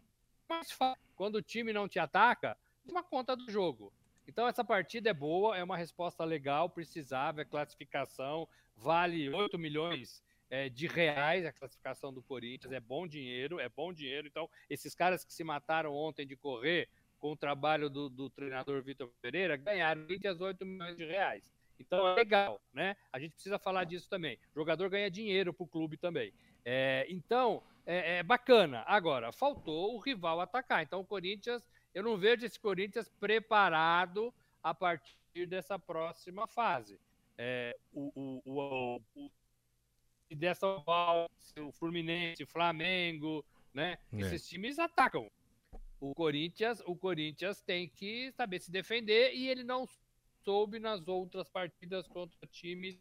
mais 0.48 0.72
fácil. 0.72 1.02
Quando 1.14 1.36
o 1.36 1.42
time 1.42 1.72
não 1.72 1.88
te 1.88 1.98
ataca, 1.98 2.56
uma 2.84 3.02
conta 3.02 3.36
do 3.36 3.50
jogo. 3.50 3.92
Então 4.26 4.46
essa 4.46 4.64
partida 4.64 5.10
é 5.10 5.14
boa, 5.14 5.56
é 5.56 5.62
uma 5.62 5.76
resposta 5.76 6.24
legal, 6.24 6.68
precisava, 6.68 7.42
é 7.42 7.44
classificação, 7.44 8.48
vale 8.76 9.30
8 9.30 9.58
milhões 9.58 10.22
é, 10.50 10.68
de 10.68 10.86
reais 10.86 11.46
a 11.46 11.52
classificação 11.52 12.12
do 12.12 12.22
Corinthians, 12.22 12.72
é 12.72 12.80
bom 12.80 13.06
dinheiro, 13.06 13.58
é 13.58 13.68
bom 13.68 13.92
dinheiro. 13.92 14.26
Então, 14.26 14.48
esses 14.68 14.94
caras 14.94 15.24
que 15.24 15.32
se 15.32 15.42
mataram 15.42 15.94
ontem 15.94 16.26
de 16.26 16.36
correr 16.36 16.88
com 17.18 17.32
o 17.32 17.36
trabalho 17.36 17.88
do, 17.88 18.10
do 18.10 18.28
treinador 18.28 18.82
Vitor 18.82 19.08
Pereira 19.22 19.56
ganharam 19.56 20.04
28 20.06 20.66
milhões 20.66 20.96
de 20.96 21.04
reais. 21.04 21.52
Então 21.78 22.06
é 22.06 22.14
legal, 22.14 22.60
né? 22.72 22.96
A 23.12 23.18
gente 23.18 23.32
precisa 23.32 23.58
falar 23.58 23.84
disso 23.84 24.08
também. 24.08 24.38
O 24.54 24.60
jogador 24.60 24.88
ganha 24.90 25.10
dinheiro 25.10 25.52
para 25.52 25.64
o 25.64 25.68
clube 25.68 25.96
também. 25.96 26.32
É, 26.64 27.06
então, 27.08 27.62
é, 27.84 28.18
é 28.18 28.22
bacana. 28.22 28.84
Agora, 28.86 29.32
faltou 29.32 29.94
o 29.94 29.98
rival 29.98 30.40
atacar. 30.40 30.82
Então, 30.82 31.00
o 31.00 31.06
Corinthians 31.06 31.64
eu 31.94 32.02
não 32.02 32.16
vejo 32.16 32.46
esse 32.46 32.58
Corinthians 32.58 33.08
preparado 33.20 34.32
a 34.62 34.72
partir 34.72 35.46
dessa 35.46 35.78
próxima 35.78 36.46
fase. 36.46 36.98
É, 37.36 37.76
o, 37.92 38.12
o, 38.14 38.42
o, 38.44 39.00
o, 39.14 39.30
dessa 40.34 40.66
o 40.66 41.72
Fluminense, 41.72 42.42
o 42.42 42.46
Flamengo, 42.46 43.44
né? 43.74 43.98
É. 44.12 44.20
Esses 44.20 44.48
times 44.48 44.78
atacam. 44.78 45.30
O 46.00 46.14
Corinthians, 46.14 46.82
o 46.86 46.96
Corinthians 46.96 47.60
tem 47.60 47.88
que 47.88 48.32
saber 48.32 48.58
se 48.58 48.70
defender 48.70 49.34
e 49.34 49.48
ele 49.48 49.62
não 49.62 49.86
soube 50.44 50.78
nas 50.78 51.06
outras 51.06 51.48
partidas 51.48 52.08
contra 52.08 52.46
times 52.48 52.98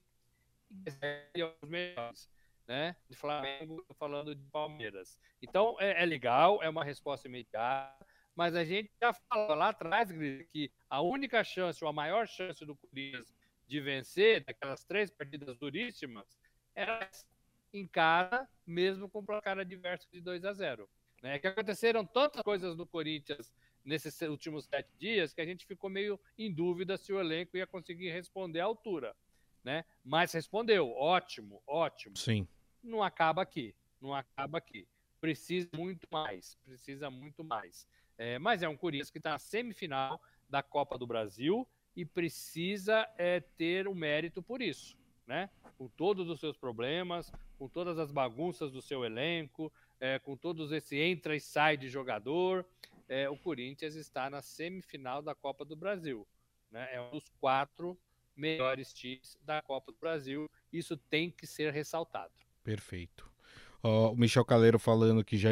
os 0.69 1.69
melhores, 1.69 2.29
né? 2.71 2.95
De 3.09 3.17
Flamengo, 3.17 3.85
falando 3.99 4.33
de 4.33 4.43
Palmeiras. 4.49 5.19
Então 5.41 5.75
é, 5.77 6.01
é 6.01 6.05
legal, 6.05 6.63
é 6.63 6.69
uma 6.69 6.85
resposta 6.85 7.27
imediata 7.27 8.05
mas 8.35 8.55
a 8.55 8.63
gente 8.63 8.89
já 9.01 9.13
falou 9.13 9.55
lá 9.55 9.69
atrás, 9.69 10.09
que 10.51 10.71
a 10.89 11.01
única 11.01 11.43
chance, 11.43 11.83
ou 11.83 11.89
a 11.89 11.93
maior 11.93 12.25
chance 12.27 12.65
do 12.65 12.75
Corinthians 12.75 13.35
de 13.67 13.79
vencer, 13.81 14.43
daquelas 14.45 14.83
três 14.83 15.11
partidas 15.11 15.57
duríssimas, 15.57 16.37
era 16.73 17.09
em 17.73 17.85
casa, 17.85 18.47
mesmo 18.65 19.09
com 19.09 19.23
placar 19.23 19.59
adverso 19.59 20.07
de 20.11 20.21
2 20.21 20.43
a 20.45 20.53
0 20.53 20.89
né? 21.21 21.37
Que 21.39 21.47
aconteceram 21.47 22.05
tantas 22.05 22.41
coisas 22.41 22.75
no 22.75 22.87
Corinthians 22.87 23.53
nesses 23.83 24.19
últimos 24.21 24.65
sete 24.65 24.89
dias 24.97 25.33
que 25.33 25.41
a 25.41 25.45
gente 25.45 25.65
ficou 25.65 25.89
meio 25.89 26.19
em 26.37 26.51
dúvida 26.51 26.97
se 26.97 27.13
o 27.13 27.19
elenco 27.19 27.57
ia 27.57 27.67
conseguir 27.67 28.11
responder 28.11 28.59
à 28.59 28.65
altura, 28.65 29.15
né? 29.63 29.85
Mas 30.03 30.31
respondeu, 30.33 30.89
ótimo, 30.91 31.61
ótimo. 31.67 32.17
Sim. 32.17 32.47
Não 32.83 33.03
acaba 33.03 33.41
aqui, 33.41 33.75
não 33.99 34.13
acaba 34.13 34.57
aqui. 34.57 34.87
Precisa 35.19 35.69
muito 35.75 36.07
mais, 36.11 36.55
precisa 36.65 37.09
muito 37.09 37.43
mais. 37.43 37.87
É, 38.17 38.39
mas 38.39 38.63
é 38.63 38.69
um 38.69 38.77
Corinthians 38.77 39.09
que 39.09 39.17
está 39.17 39.31
na 39.31 39.39
semifinal 39.39 40.21
da 40.49 40.61
Copa 40.61 40.97
do 40.97 41.07
Brasil 41.07 41.67
e 41.95 42.05
precisa 42.05 43.07
é, 43.17 43.39
ter 43.39 43.87
o 43.87 43.91
um 43.91 43.95
mérito 43.95 44.41
por 44.41 44.61
isso, 44.61 44.97
né? 45.27 45.49
Com 45.77 45.87
todos 45.87 46.29
os 46.29 46.39
seus 46.39 46.57
problemas, 46.57 47.31
com 47.57 47.67
todas 47.67 47.97
as 47.97 48.11
bagunças 48.11 48.71
do 48.71 48.81
seu 48.81 49.03
elenco, 49.03 49.71
é, 49.99 50.17
com 50.19 50.35
todos 50.35 50.71
esse 50.71 50.97
entra 50.97 51.35
e 51.35 51.39
sai 51.39 51.77
de 51.77 51.89
jogador, 51.89 52.65
é, 53.07 53.29
o 53.29 53.37
Corinthians 53.37 53.95
está 53.95 54.29
na 54.29 54.41
semifinal 54.41 55.21
da 55.21 55.35
Copa 55.35 55.65
do 55.65 55.75
Brasil. 55.75 56.27
Né? 56.71 56.87
É 56.93 57.01
um 57.01 57.11
dos 57.11 57.29
quatro 57.39 57.97
melhores 58.35 58.93
times 58.93 59.37
da 59.43 59.61
Copa 59.61 59.91
do 59.91 59.97
Brasil. 59.99 60.49
Isso 60.71 60.95
tem 60.95 61.29
que 61.29 61.45
ser 61.45 61.73
ressaltado. 61.73 62.31
Perfeito 62.63 63.31
o 63.83 64.15
Michel 64.15 64.45
Caleiro 64.45 64.77
falando 64.77 65.23
que 65.23 65.37
já, 65.37 65.49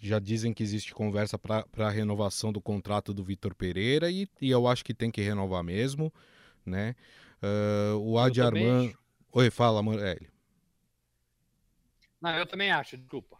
já 0.00 0.18
dizem 0.18 0.52
que 0.52 0.62
existe 0.62 0.92
conversa 0.92 1.38
para 1.38 1.64
a 1.76 1.90
renovação 1.90 2.52
do 2.52 2.60
contrato 2.60 3.14
do 3.14 3.22
Vitor 3.22 3.54
Pereira 3.54 4.10
e, 4.10 4.28
e, 4.40 4.50
eu 4.50 4.66
acho 4.66 4.84
que 4.84 4.92
tem 4.92 5.10
que 5.10 5.20
renovar 5.20 5.62
mesmo, 5.62 6.12
né? 6.66 6.96
Uh, 7.40 7.98
o 7.98 8.18
Adi 8.18 8.42
Armando... 8.42 8.98
Oi, 9.30 9.50
fala, 9.50 9.82
Morelli. 9.82 10.28
Não, 12.20 12.30
eu 12.30 12.46
também 12.46 12.72
acho, 12.72 12.96
desculpa. 12.96 13.38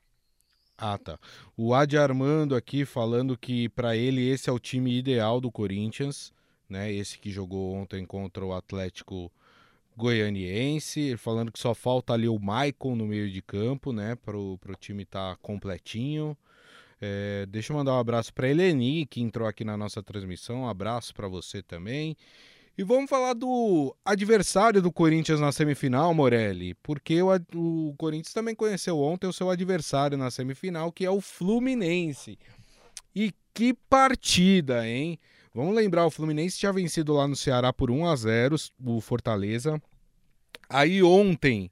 Ah, 0.76 0.96
tá. 0.96 1.18
O 1.56 1.74
Adi 1.74 1.98
Armando 1.98 2.54
aqui 2.54 2.84
falando 2.84 3.36
que 3.36 3.68
para 3.70 3.96
ele 3.96 4.28
esse 4.28 4.48
é 4.48 4.52
o 4.52 4.60
time 4.60 4.96
ideal 4.96 5.40
do 5.40 5.50
Corinthians, 5.50 6.32
né? 6.68 6.92
Esse 6.92 7.18
que 7.18 7.32
jogou 7.32 7.74
ontem 7.74 8.06
contra 8.06 8.44
o 8.44 8.52
Atlético 8.52 9.32
goianiense, 9.98 11.16
falando 11.16 11.50
que 11.50 11.58
só 11.58 11.74
falta 11.74 12.12
ali 12.12 12.28
o 12.28 12.38
Maicon 12.38 12.94
no 12.94 13.04
meio 13.04 13.30
de 13.30 13.42
campo, 13.42 13.92
né, 13.92 14.14
pro, 14.14 14.56
pro 14.58 14.76
time 14.76 15.02
estar 15.02 15.34
tá 15.34 15.36
completinho. 15.42 16.36
É, 17.00 17.46
deixa 17.46 17.72
eu 17.72 17.76
mandar 17.76 17.92
um 17.92 17.98
abraço 17.98 18.32
para 18.32 18.48
Eleni, 18.48 19.06
que 19.06 19.20
entrou 19.20 19.46
aqui 19.46 19.64
na 19.64 19.76
nossa 19.76 20.02
transmissão. 20.02 20.62
Um 20.62 20.68
abraço 20.68 21.14
para 21.14 21.28
você 21.28 21.62
também. 21.62 22.16
E 22.76 22.84
vamos 22.84 23.10
falar 23.10 23.34
do 23.34 23.94
adversário 24.04 24.80
do 24.80 24.92
Corinthians 24.92 25.40
na 25.40 25.50
semifinal, 25.50 26.14
Morelli, 26.14 26.74
porque 26.74 27.20
o, 27.20 27.28
o 27.54 27.94
Corinthians 27.98 28.32
também 28.32 28.54
conheceu 28.54 29.00
ontem 29.00 29.26
o 29.26 29.32
seu 29.32 29.50
adversário 29.50 30.16
na 30.16 30.30
semifinal, 30.30 30.92
que 30.92 31.04
é 31.04 31.10
o 31.10 31.20
Fluminense. 31.20 32.38
E 33.14 33.32
que 33.52 33.74
partida, 33.74 34.86
hein? 34.86 35.18
Vamos 35.54 35.74
lembrar, 35.74 36.06
o 36.06 36.10
Fluminense 36.10 36.58
tinha 36.58 36.72
vencido 36.72 37.14
lá 37.14 37.26
no 37.26 37.34
Ceará 37.34 37.72
por 37.72 37.90
1 37.90 38.06
a 38.06 38.16
0 38.16 38.56
o 38.84 39.00
Fortaleza. 39.00 39.80
Aí 40.68 41.02
ontem, 41.02 41.70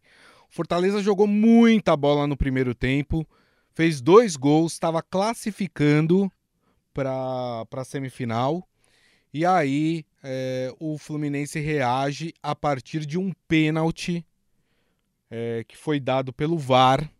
o 0.51 0.55
Fortaleza 0.55 1.03
jogou 1.03 1.27
muita 1.27 1.97
bola 1.97 2.27
no 2.27 2.37
primeiro 2.37 2.75
tempo, 2.75 3.27
fez 3.75 4.01
dois 4.01 4.37
gols, 4.37 4.73
estava 4.73 5.03
classificando 5.03 6.31
para 6.95 7.67
a 7.71 7.85
semifinal. 7.85 8.67
E 9.33 9.45
aí 9.45 10.05
é, 10.23 10.75
o 10.81 10.97
Fluminense 10.97 11.61
reage 11.61 12.33
a 12.43 12.55
partir 12.55 13.05
de 13.05 13.19
um 13.19 13.33
pênalti 13.47 14.25
é, 15.31 15.63
que 15.69 15.77
foi 15.77 16.01
dado 16.01 16.33
pelo 16.33 16.59
VAR. 16.59 17.11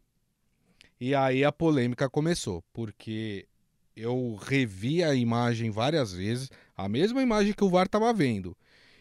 E 0.99 1.15
aí 1.15 1.45
a 1.45 1.53
polêmica 1.53 2.09
começou, 2.09 2.65
porque 2.73 3.47
eu 3.97 4.39
revi 4.41 5.03
a 5.03 5.15
imagem 5.15 5.71
várias 5.71 6.13
vezes, 6.13 6.51
a 6.77 6.89
mesma 6.89 7.23
imagem 7.23 7.55
que 7.55 7.65
o 7.65 7.71
VAR 7.71 7.87
estava 7.87 8.13
vendo. 8.13 8.55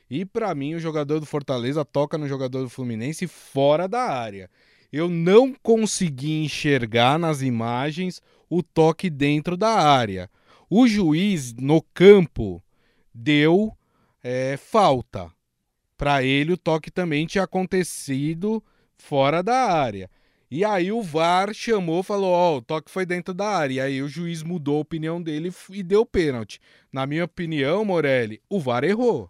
E 0.09 0.23
para 0.23 0.55
mim, 0.55 0.75
o 0.75 0.79
jogador 0.79 1.19
do 1.19 1.25
Fortaleza 1.25 1.83
toca 1.83 2.17
no 2.17 2.27
jogador 2.27 2.63
do 2.63 2.69
Fluminense 2.69 3.27
fora 3.27 3.87
da 3.87 4.03
área. 4.03 4.49
Eu 4.93 5.09
não 5.09 5.53
consegui 5.53 6.43
enxergar 6.43 7.19
nas 7.19 7.41
imagens 7.41 8.21
o 8.49 8.63
toque 8.63 9.09
dentro 9.09 9.57
da 9.57 9.71
área. 9.71 10.29
O 10.69 10.87
juiz 10.87 11.53
no 11.53 11.81
campo 11.81 12.63
deu 13.13 13.75
é, 14.23 14.55
falta. 14.55 15.29
Para 15.97 16.23
ele, 16.23 16.53
o 16.53 16.57
toque 16.57 16.91
também 16.91 17.25
tinha 17.25 17.43
acontecido 17.43 18.63
fora 18.97 19.41
da 19.41 19.71
área. 19.71 20.09
E 20.49 20.63
aí 20.63 20.91
o 20.91 21.01
VAR 21.01 21.53
chamou, 21.53 22.03
falou, 22.03 22.31
ó, 22.31 22.53
oh, 22.53 22.57
o 22.57 22.61
toque 22.61 22.91
foi 22.91 23.05
dentro 23.05 23.33
da 23.33 23.47
área. 23.47 23.73
E 23.73 23.79
aí 23.79 24.01
o 24.01 24.07
juiz 24.07 24.43
mudou 24.43 24.77
a 24.77 24.81
opinião 24.81 25.21
dele 25.21 25.51
e 25.69 25.81
deu 25.81 26.05
pênalti. 26.05 26.59
Na 26.91 27.05
minha 27.05 27.25
opinião, 27.25 27.83
Morelli, 27.83 28.41
o 28.49 28.59
VAR 28.59 28.83
errou. 28.83 29.29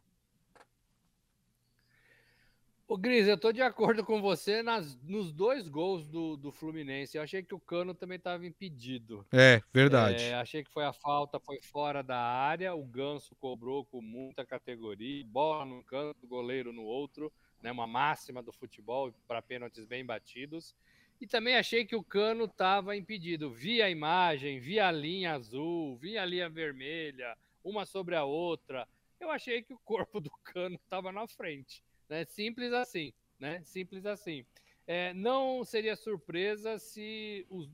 Ô, 2.87 2.95
Gris, 2.97 3.27
eu 3.27 3.37
tô 3.37 3.51
de 3.51 3.63
acordo 3.63 4.05
com 4.05 4.21
você 4.21 4.61
nas, 4.61 4.95
nos 5.01 5.31
dois 5.31 5.67
gols 5.67 6.07
do, 6.07 6.37
do 6.37 6.51
Fluminense. 6.51 7.17
Eu 7.17 7.23
achei 7.23 7.41
que 7.41 7.55
o 7.55 7.59
Cano 7.59 7.95
também 7.95 8.17
estava 8.17 8.45
impedido. 8.45 9.25
É, 9.31 9.59
verdade. 9.73 10.23
É, 10.23 10.35
achei 10.35 10.63
que 10.63 10.69
foi 10.69 10.85
a 10.85 10.93
falta, 10.93 11.39
foi 11.39 11.59
fora 11.59 12.03
da 12.03 12.19
área. 12.19 12.75
O 12.75 12.85
Ganso 12.85 13.35
cobrou 13.37 13.83
com 13.85 14.01
muita 14.01 14.45
categoria. 14.45 15.25
Bola 15.25 15.65
num 15.65 15.81
canto, 15.81 16.27
goleiro 16.27 16.71
no 16.71 16.83
outro. 16.83 17.33
Né, 17.59 17.71
uma 17.71 17.87
máxima 17.87 18.43
do 18.43 18.51
futebol 18.51 19.11
para 19.27 19.41
pênaltis 19.41 19.83
bem 19.85 20.05
batidos. 20.05 20.75
E 21.19 21.27
também 21.27 21.55
achei 21.55 21.85
que 21.85 21.95
o 21.95 22.03
cano 22.03 22.45
estava 22.45 22.95
impedido. 22.95 23.51
Vi 23.51 23.81
a 23.81 23.89
imagem, 23.89 24.59
vi 24.59 24.79
a 24.79 24.91
linha 24.91 25.33
azul, 25.33 25.95
vi 25.97 26.17
a 26.17 26.25
linha 26.25 26.49
vermelha, 26.49 27.37
uma 27.63 27.85
sobre 27.85 28.15
a 28.15 28.23
outra. 28.23 28.87
Eu 29.19 29.31
achei 29.31 29.61
que 29.61 29.73
o 29.73 29.79
corpo 29.79 30.19
do 30.21 30.31
cano 30.43 30.75
estava 30.75 31.11
na 31.11 31.27
frente. 31.27 31.83
Né? 32.09 32.25
Simples 32.25 32.73
assim. 32.73 33.13
Né? 33.39 33.61
Simples 33.63 34.05
assim. 34.05 34.45
é, 34.87 35.13
não 35.13 35.63
seria 35.63 35.95
surpresa 35.95 36.77
se 36.77 37.45
o 37.49 37.67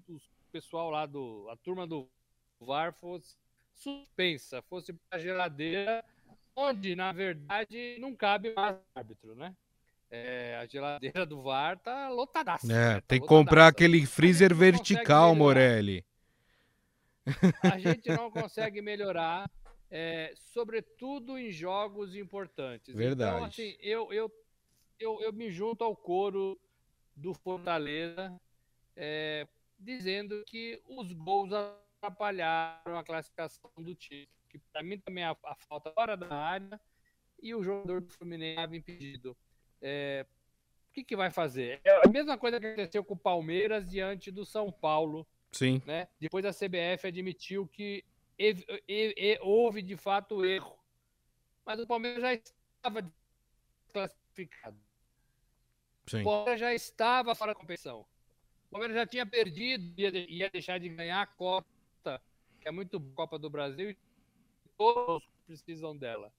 pessoal 0.51 0.89
lá 0.89 1.05
do. 1.05 1.47
a 1.49 1.55
turma 1.57 1.85
do 1.87 2.09
VAR 2.59 2.93
fosse 2.93 3.35
suspensa, 3.73 4.61
fosse 4.63 4.93
para 4.93 5.17
a 5.17 5.19
geladeira, 5.19 6.05
onde, 6.55 6.95
na 6.95 7.11
verdade, 7.11 7.97
não 7.99 8.15
cabe 8.15 8.53
mais 8.53 8.77
árbitro, 8.93 9.35
né? 9.35 9.55
É, 10.13 10.57
a 10.57 10.65
geladeira 10.65 11.25
do 11.25 11.41
VAR 11.41 11.79
tá 11.79 12.09
lotadaça. 12.09 12.65
É, 12.65 12.75
né? 12.75 12.95
tá 12.95 13.01
tem 13.07 13.21
que 13.21 13.27
comprar 13.27 13.67
aquele 13.67 14.05
freezer 14.05 14.53
vertical, 14.53 15.33
Morelli. 15.33 16.05
A 17.63 17.79
gente 17.79 18.09
não 18.09 18.29
consegue 18.29 18.81
melhorar, 18.81 19.49
é, 19.89 20.33
sobretudo 20.35 21.37
em 21.37 21.49
jogos 21.49 22.13
importantes. 22.13 22.89
Então, 22.89 22.97
verdade. 22.97 23.35
Então, 23.35 23.45
assim, 23.45 23.77
eu, 23.79 24.11
eu, 24.11 24.31
eu, 24.99 25.21
eu 25.21 25.31
me 25.31 25.49
junto 25.49 25.83
ao 25.83 25.95
coro 25.95 26.59
do 27.15 27.33
Fortaleza, 27.33 28.37
é, 28.95 29.47
dizendo 29.79 30.43
que 30.45 30.81
os 30.87 31.13
gols 31.13 31.51
atrapalharam 31.53 32.97
a 32.97 33.03
classificação 33.03 33.71
do 33.77 33.95
time. 33.95 34.27
Que 34.49 34.59
para 34.59 34.83
mim 34.83 34.99
também 34.99 35.23
a, 35.23 35.31
a, 35.45 35.55
falta 35.55 35.91
fora 35.93 36.17
da 36.17 36.35
área 36.35 36.81
e 37.41 37.55
o 37.55 37.63
jogador 37.63 38.01
do 38.01 38.11
Fluminense 38.11 38.51
estava 38.51 38.75
impedido. 38.75 39.37
É, 39.81 40.25
o 40.89 40.93
que, 40.93 41.03
que 41.03 41.15
vai 41.15 41.31
fazer? 41.31 41.81
É 41.83 42.05
a 42.05 42.09
mesma 42.09 42.37
coisa 42.37 42.59
que 42.59 42.67
aconteceu 42.67 43.03
com 43.03 43.13
o 43.13 43.17
Palmeiras 43.17 43.89
diante 43.89 44.29
do 44.31 44.45
São 44.45 44.71
Paulo. 44.71 45.25
Sim. 45.51 45.81
Né? 45.85 46.07
Depois 46.19 46.45
a 46.45 46.51
CBF 46.51 47.07
admitiu 47.07 47.67
que 47.67 48.03
houve 49.41 49.81
de 49.81 49.95
fato 49.95 50.45
erro. 50.45 50.77
Mas 51.65 51.79
o 51.79 51.87
Palmeiras 51.87 52.21
já 52.21 52.33
estava 52.33 53.11
classificado. 53.93 54.77
Sim. 56.07 56.21
O 56.21 56.23
Palmeiras 56.23 56.59
já 56.59 56.73
estava 56.73 57.35
fora 57.35 57.53
da 57.53 57.59
competição. 57.59 58.01
O 58.67 58.71
Palmeiras 58.71 58.95
já 58.95 59.05
tinha 59.05 59.25
perdido, 59.25 59.93
ia, 59.99 60.09
ia 60.29 60.49
deixar 60.49 60.79
de 60.79 60.89
ganhar 60.89 61.21
a 61.21 61.27
Copa, 61.27 62.21
que 62.59 62.67
é 62.67 62.71
muito 62.71 62.99
Copa 63.13 63.37
do 63.37 63.49
Brasil, 63.49 63.91
e 63.91 63.97
todos 64.77 65.27
precisam 65.45 65.95
dela. 65.95 66.33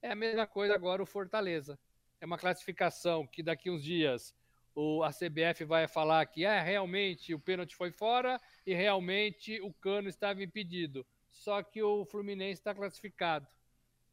É 0.00 0.10
a 0.10 0.14
mesma 0.14 0.46
coisa 0.46 0.74
agora 0.74 1.02
o 1.02 1.06
Fortaleza. 1.06 1.78
É 2.22 2.26
uma 2.26 2.38
classificação 2.38 3.26
que 3.26 3.42
daqui 3.42 3.68
uns 3.68 3.82
dias 3.82 4.34
o, 4.74 5.02
a 5.02 5.10
CBF 5.10 5.64
vai 5.66 5.86
falar 5.86 6.24
que 6.24 6.44
é 6.44 6.60
realmente 6.62 7.34
o 7.34 7.38
pênalti 7.38 7.76
foi 7.76 7.90
fora 7.90 8.40
e 8.64 8.72
realmente 8.72 9.60
o 9.60 9.72
Cano 9.74 10.08
estava 10.08 10.42
impedido. 10.42 11.04
Só 11.30 11.62
que 11.62 11.82
o 11.82 12.06
Fluminense 12.06 12.60
está 12.60 12.74
classificado, 12.74 13.46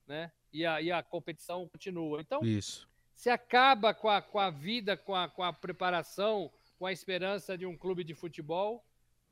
né? 0.06 0.32
E 0.52 0.66
a, 0.66 0.82
e 0.82 0.92
a 0.92 1.04
competição 1.04 1.68
continua. 1.70 2.20
Então, 2.20 2.44
Isso 2.44 2.90
se 3.20 3.30
acaba 3.30 3.94
com 3.94 4.08
a, 4.08 4.22
com 4.22 4.40
a 4.40 4.50
vida, 4.50 4.96
com 4.96 5.14
a, 5.14 5.28
com 5.28 5.44
a 5.44 5.52
preparação, 5.52 6.50
com 6.78 6.86
a 6.86 6.94
esperança 6.94 7.58
de 7.58 7.66
um 7.66 7.78
clube 7.78 8.02
de 8.02 8.16
futebol, 8.16 8.82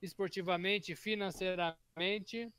esportivamente, 0.02 0.94
financeiramente, 0.94 2.54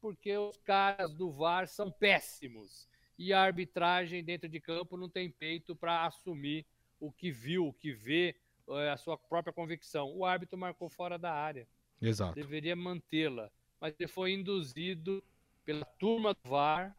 porque 0.00 0.36
os 0.36 0.56
caras 0.58 1.12
do 1.12 1.32
VAR 1.32 1.66
são 1.66 1.90
péssimos. 1.90 2.88
E 3.18 3.32
a 3.32 3.40
arbitragem 3.40 4.24
dentro 4.24 4.48
de 4.48 4.60
campo 4.60 4.96
não 4.96 5.08
tem 5.08 5.30
peito 5.30 5.76
para 5.76 6.04
assumir 6.06 6.66
o 6.98 7.12
que 7.12 7.30
viu, 7.30 7.68
o 7.68 7.72
que 7.72 7.92
vê, 7.92 8.36
eh, 8.68 8.90
a 8.90 8.96
sua 8.96 9.16
própria 9.16 9.52
convicção. 9.52 10.10
O 10.16 10.24
árbitro 10.24 10.58
marcou 10.58 10.88
fora 10.88 11.18
da 11.18 11.32
área. 11.32 11.66
Exato. 12.00 12.34
Deveria 12.34 12.74
mantê-la. 12.74 13.50
Mas 13.80 13.94
ele 13.98 14.08
foi 14.08 14.32
induzido 14.32 15.22
pela 15.64 15.84
turma 15.84 16.34
do 16.34 16.50
VAR, 16.50 16.96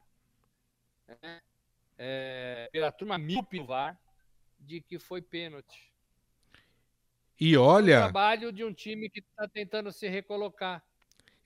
né? 1.08 1.41
é, 1.97 2.69
pela 2.71 2.91
turma 2.91 3.17
míope 3.17 3.60
no 3.60 3.65
VAR 3.65 3.99
de 4.60 4.82
que 4.82 4.99
foi 4.99 5.21
pênalti. 5.21 5.91
E 7.39 7.58
olha. 7.58 7.93
É 7.93 7.97
o 7.97 8.02
trabalho 8.04 8.52
de 8.52 8.63
um 8.63 8.73
time 8.73 9.10
que 9.10 9.19
está 9.19 9.47
tentando 9.47 9.91
se 9.91 10.08
recolocar. 10.08 10.84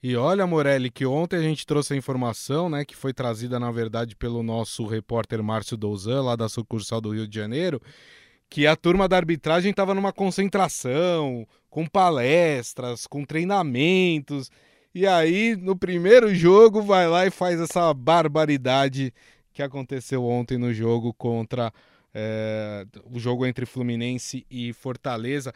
E 0.00 0.14
olha, 0.14 0.46
Morelli, 0.46 0.90
que 0.90 1.04
ontem 1.04 1.36
a 1.36 1.42
gente 1.42 1.66
trouxe 1.66 1.92
a 1.92 1.96
informação, 1.96 2.68
né, 2.68 2.84
que 2.84 2.94
foi 2.94 3.12
trazida 3.12 3.58
na 3.58 3.70
verdade 3.72 4.14
pelo 4.14 4.44
nosso 4.44 4.86
repórter 4.86 5.42
Márcio 5.42 5.76
Douzan, 5.76 6.22
lá 6.22 6.36
da 6.36 6.48
sucursal 6.48 7.00
do 7.00 7.12
Rio 7.12 7.26
de 7.26 7.34
Janeiro, 7.34 7.82
que 8.48 8.64
a 8.66 8.76
turma 8.76 9.08
da 9.08 9.16
arbitragem 9.16 9.72
estava 9.72 9.94
numa 9.94 10.12
concentração, 10.12 11.46
com 11.68 11.84
palestras, 11.84 13.06
com 13.08 13.24
treinamentos. 13.24 14.50
E 14.94 15.06
aí, 15.06 15.56
no 15.56 15.76
primeiro 15.76 16.32
jogo, 16.34 16.80
vai 16.80 17.08
lá 17.08 17.26
e 17.26 17.30
faz 17.30 17.60
essa 17.60 17.92
barbaridade 17.92 19.12
que 19.52 19.62
aconteceu 19.62 20.24
ontem 20.24 20.56
no 20.56 20.72
jogo 20.72 21.12
contra 21.12 21.72
é, 22.14 22.86
o 23.04 23.18
jogo 23.18 23.44
entre 23.44 23.66
Fluminense 23.66 24.46
e 24.48 24.72
Fortaleza. 24.72 25.52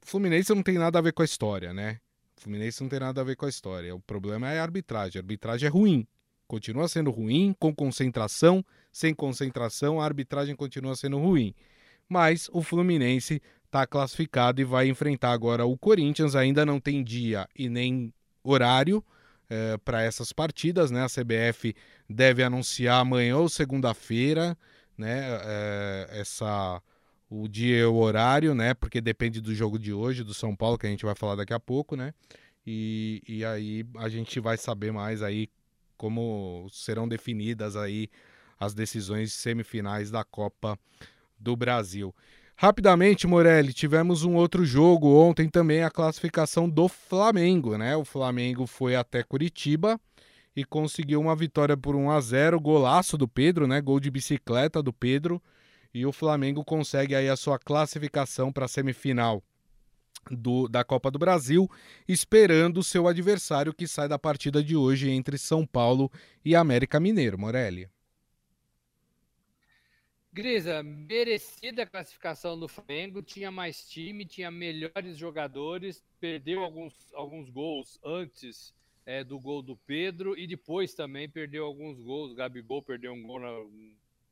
Fluminense 0.00 0.54
não 0.54 0.62
tem 0.62 0.78
nada 0.78 1.00
a 1.00 1.02
ver 1.02 1.12
com 1.12 1.22
a 1.22 1.24
história, 1.24 1.72
né? 1.72 1.98
Fluminense 2.42 2.82
não 2.82 2.88
tem 2.88 3.00
nada 3.00 3.20
a 3.20 3.24
ver 3.24 3.36
com 3.36 3.46
a 3.46 3.48
história. 3.48 3.94
O 3.94 4.00
problema 4.00 4.50
é 4.50 4.58
a 4.58 4.62
arbitragem. 4.62 5.18
A 5.18 5.22
arbitragem 5.22 5.66
é 5.66 5.70
ruim. 5.70 6.06
Continua 6.46 6.88
sendo 6.88 7.10
ruim, 7.10 7.54
com 7.58 7.74
concentração, 7.74 8.64
sem 8.92 9.14
concentração, 9.14 10.00
a 10.00 10.04
arbitragem 10.04 10.54
continua 10.54 10.94
sendo 10.94 11.18
ruim. 11.18 11.54
Mas 12.08 12.50
o 12.52 12.62
Fluminense 12.62 13.40
está 13.64 13.86
classificado 13.86 14.60
e 14.60 14.64
vai 14.64 14.88
enfrentar 14.88 15.32
agora 15.32 15.64
o 15.64 15.78
Corinthians. 15.78 16.34
Ainda 16.34 16.66
não 16.66 16.78
tem 16.78 17.02
dia 17.02 17.48
e 17.56 17.68
nem 17.68 18.12
horário 18.44 19.02
é, 19.48 19.78
para 19.78 20.02
essas 20.02 20.32
partidas, 20.32 20.90
né? 20.90 21.04
A 21.04 21.08
CBF 21.08 21.74
deve 22.08 22.42
anunciar 22.42 23.00
amanhã 23.00 23.38
ou 23.38 23.48
segunda-feira, 23.48 24.58
né? 24.98 25.22
É, 25.44 26.08
essa 26.20 26.82
o 27.34 27.48
dia 27.48 27.78
e 27.78 27.84
o 27.84 27.94
horário, 27.94 28.54
né? 28.54 28.74
Porque 28.74 29.00
depende 29.00 29.40
do 29.40 29.54
jogo 29.54 29.78
de 29.78 29.90
hoje 29.92 30.22
do 30.22 30.34
São 30.34 30.54
Paulo 30.54 30.76
que 30.76 30.86
a 30.86 30.90
gente 30.90 31.04
vai 31.04 31.14
falar 31.14 31.36
daqui 31.36 31.54
a 31.54 31.60
pouco, 31.60 31.96
né? 31.96 32.12
E, 32.66 33.22
e 33.26 33.44
aí 33.44 33.84
a 33.96 34.08
gente 34.08 34.38
vai 34.38 34.58
saber 34.58 34.92
mais 34.92 35.22
aí 35.22 35.48
como 35.96 36.66
serão 36.70 37.08
definidas 37.08 37.74
aí 37.74 38.10
as 38.60 38.74
decisões 38.74 39.32
semifinais 39.32 40.10
da 40.10 40.22
Copa 40.22 40.78
do 41.38 41.56
Brasil. 41.56 42.14
Rapidamente, 42.54 43.26
Morelli, 43.26 43.72
tivemos 43.72 44.24
um 44.24 44.34
outro 44.34 44.64
jogo 44.64 45.08
ontem 45.16 45.48
também, 45.48 45.82
a 45.82 45.90
classificação 45.90 46.68
do 46.68 46.86
Flamengo, 46.86 47.78
né? 47.78 47.96
O 47.96 48.04
Flamengo 48.04 48.66
foi 48.66 48.94
até 48.94 49.22
Curitiba 49.22 49.98
e 50.54 50.64
conseguiu 50.64 51.18
uma 51.18 51.34
vitória 51.34 51.76
por 51.78 51.96
1 51.96 52.10
a 52.10 52.20
0, 52.20 52.60
golaço 52.60 53.16
do 53.16 53.26
Pedro, 53.26 53.66
né? 53.66 53.80
Gol 53.80 53.98
de 53.98 54.10
bicicleta 54.10 54.82
do 54.82 54.92
Pedro. 54.92 55.42
E 55.94 56.06
o 56.06 56.12
Flamengo 56.12 56.64
consegue 56.64 57.14
aí 57.14 57.28
a 57.28 57.36
sua 57.36 57.58
classificação 57.58 58.52
para 58.52 58.64
a 58.64 58.68
semifinal 58.68 59.42
do, 60.30 60.68
da 60.68 60.84
Copa 60.84 61.10
do 61.10 61.18
Brasil, 61.18 61.68
esperando 62.08 62.78
o 62.78 62.84
seu 62.84 63.06
adversário 63.06 63.74
que 63.74 63.86
sai 63.86 64.08
da 64.08 64.18
partida 64.18 64.62
de 64.62 64.76
hoje 64.76 65.10
entre 65.10 65.36
São 65.36 65.66
Paulo 65.66 66.10
e 66.44 66.54
América 66.54 66.98
Mineiro, 66.98 67.38
Morelli. 67.38 67.88
Grisa, 70.32 70.82
merecida 70.82 71.84
classificação 71.84 72.58
do 72.58 72.66
Flamengo, 72.66 73.20
tinha 73.20 73.50
mais 73.50 73.86
time, 73.86 74.24
tinha 74.24 74.50
melhores 74.50 75.18
jogadores, 75.18 76.02
perdeu 76.18 76.60
alguns, 76.64 76.94
alguns 77.12 77.50
gols 77.50 78.00
antes 78.02 78.74
é, 79.04 79.22
do 79.22 79.38
gol 79.38 79.60
do 79.60 79.76
Pedro 79.76 80.38
e 80.38 80.46
depois 80.46 80.94
também 80.94 81.28
perdeu 81.28 81.66
alguns 81.66 82.00
gols. 82.00 82.32
O 82.32 82.34
Gabigol 82.34 82.82
perdeu 82.82 83.12
um 83.12 83.22
gol 83.22 83.40
na, 83.40 83.50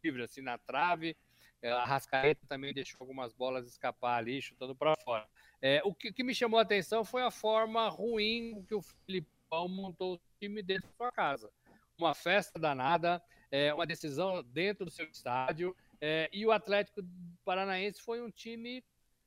livre 0.02 0.22
assim 0.22 0.40
na 0.40 0.56
trave. 0.56 1.14
É, 1.62 1.70
a 1.70 1.84
Rascaeta 1.84 2.46
também 2.46 2.72
deixou 2.72 2.98
algumas 3.00 3.34
bolas 3.34 3.66
escapar 3.66 4.16
ali, 4.16 4.40
chutando 4.40 4.74
para 4.74 4.94
fora. 5.04 5.28
É, 5.60 5.82
o, 5.84 5.94
que, 5.94 6.12
que, 6.12 6.22
me 6.22 6.34
chamou 6.34 6.58
a 6.58 6.62
atenção 6.62 7.04
foi 7.04 7.22
a 7.22 7.30
forma 7.30 7.86
ruim 7.88 8.64
que 8.66 8.74
o 8.74 8.80
Filipão 8.80 9.68
montou 9.68 10.14
o 10.14 10.20
time 10.40 10.62
dentro 10.62 10.88
da 10.88 10.94
sua 10.96 11.12
casa. 11.12 11.52
Uma 11.98 12.14
festa 12.14 12.58
danada, 12.58 13.22
é, 13.50 13.74
uma 13.74 13.86
decisão 13.86 14.42
dentro 14.42 14.86
do 14.86 14.90
seu 14.90 15.06
estádio. 15.06 15.76
É, 16.00 16.30
e 16.32 16.46
o 16.46 16.52
Atlético 16.52 17.02
Paranaense 17.44 18.00
foi 18.00 18.22
um 18.22 18.30
time 18.30 18.82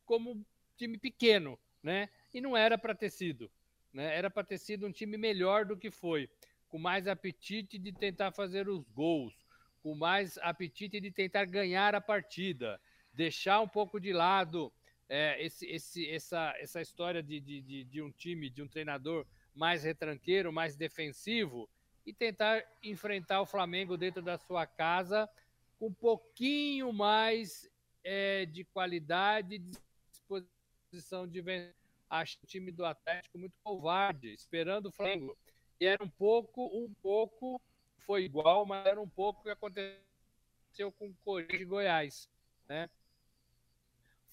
como 0.05 0.43
time 0.75 0.97
pequeno, 0.97 1.59
né? 1.83 2.09
E 2.33 2.41
não 2.41 2.57
era 2.57 2.79
para 2.79 2.95
ter 2.95 3.11
sido, 3.11 3.51
né? 3.93 4.15
Era 4.15 4.29
para 4.29 4.43
ter 4.43 4.57
sido 4.57 4.87
um 4.87 4.91
time 4.91 5.17
melhor 5.17 5.65
do 5.65 5.77
que 5.77 5.91
foi, 5.91 6.27
com 6.67 6.79
mais 6.79 7.07
apetite 7.07 7.77
de 7.77 7.91
tentar 7.91 8.31
fazer 8.31 8.67
os 8.67 8.83
gols, 8.89 9.42
com 9.83 9.93
mais 9.93 10.37
apetite 10.37 11.01
de 11.01 11.11
tentar 11.11 11.43
ganhar 11.45 11.93
a 11.93 12.01
partida, 12.01 12.79
deixar 13.13 13.59
um 13.59 13.67
pouco 13.67 13.99
de 13.99 14.13
lado 14.13 14.73
é, 15.09 15.43
esse, 15.43 15.67
esse, 15.67 16.09
essa, 16.09 16.55
essa 16.57 16.81
história 16.81 17.21
de, 17.21 17.39
de, 17.39 17.83
de, 17.83 18.01
um 18.01 18.09
time, 18.09 18.49
de 18.49 18.63
um 18.63 18.67
treinador 18.67 19.27
mais 19.53 19.83
retranqueiro, 19.83 20.51
mais 20.51 20.75
defensivo 20.77 21.69
e 22.05 22.13
tentar 22.13 22.63
enfrentar 22.81 23.41
o 23.41 23.45
Flamengo 23.45 23.97
dentro 23.97 24.21
da 24.21 24.37
sua 24.37 24.65
casa 24.65 25.29
com 25.77 25.87
um 25.87 25.93
pouquinho 25.93 26.91
mais 26.93 27.69
é, 28.03 28.45
de 28.45 28.63
qualidade, 28.63 29.59
de 29.59 29.71
disposição 30.11 31.27
de 31.27 31.41
vencer. 31.41 31.75
Acho 32.09 32.37
o 32.43 32.45
time 32.45 32.71
do 32.71 32.85
Atlético 32.85 33.37
muito 33.39 33.55
covarde, 33.63 34.31
esperando 34.33 34.87
o 34.87 34.91
Flamengo. 34.91 35.35
E 35.79 35.85
era 35.85 36.03
um 36.03 36.09
pouco, 36.09 36.65
um 36.67 36.93
pouco, 37.01 37.59
foi 38.05 38.23
igual, 38.23 38.65
mas 38.65 38.85
era 38.85 39.01
um 39.01 39.09
pouco 39.09 39.41
o 39.41 39.43
que 39.43 39.49
aconteceu 39.49 40.91
com 40.97 41.07
o 41.07 41.15
Corinthians 41.23 41.61
e 41.61 41.65
Goiás. 41.65 42.29
Né? 42.67 42.89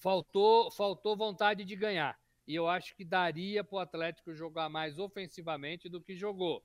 faltou, 0.01 0.71
faltou 0.71 1.15
vontade 1.15 1.63
de 1.63 1.75
ganhar. 1.75 2.19
E 2.47 2.55
eu 2.55 2.67
acho 2.67 2.95
que 2.95 3.05
daria 3.05 3.63
para 3.63 3.75
o 3.75 3.79
Atlético 3.79 4.33
jogar 4.33 4.67
mais 4.67 4.97
ofensivamente 4.97 5.87
do 5.87 6.01
que 6.01 6.15
jogou. 6.15 6.61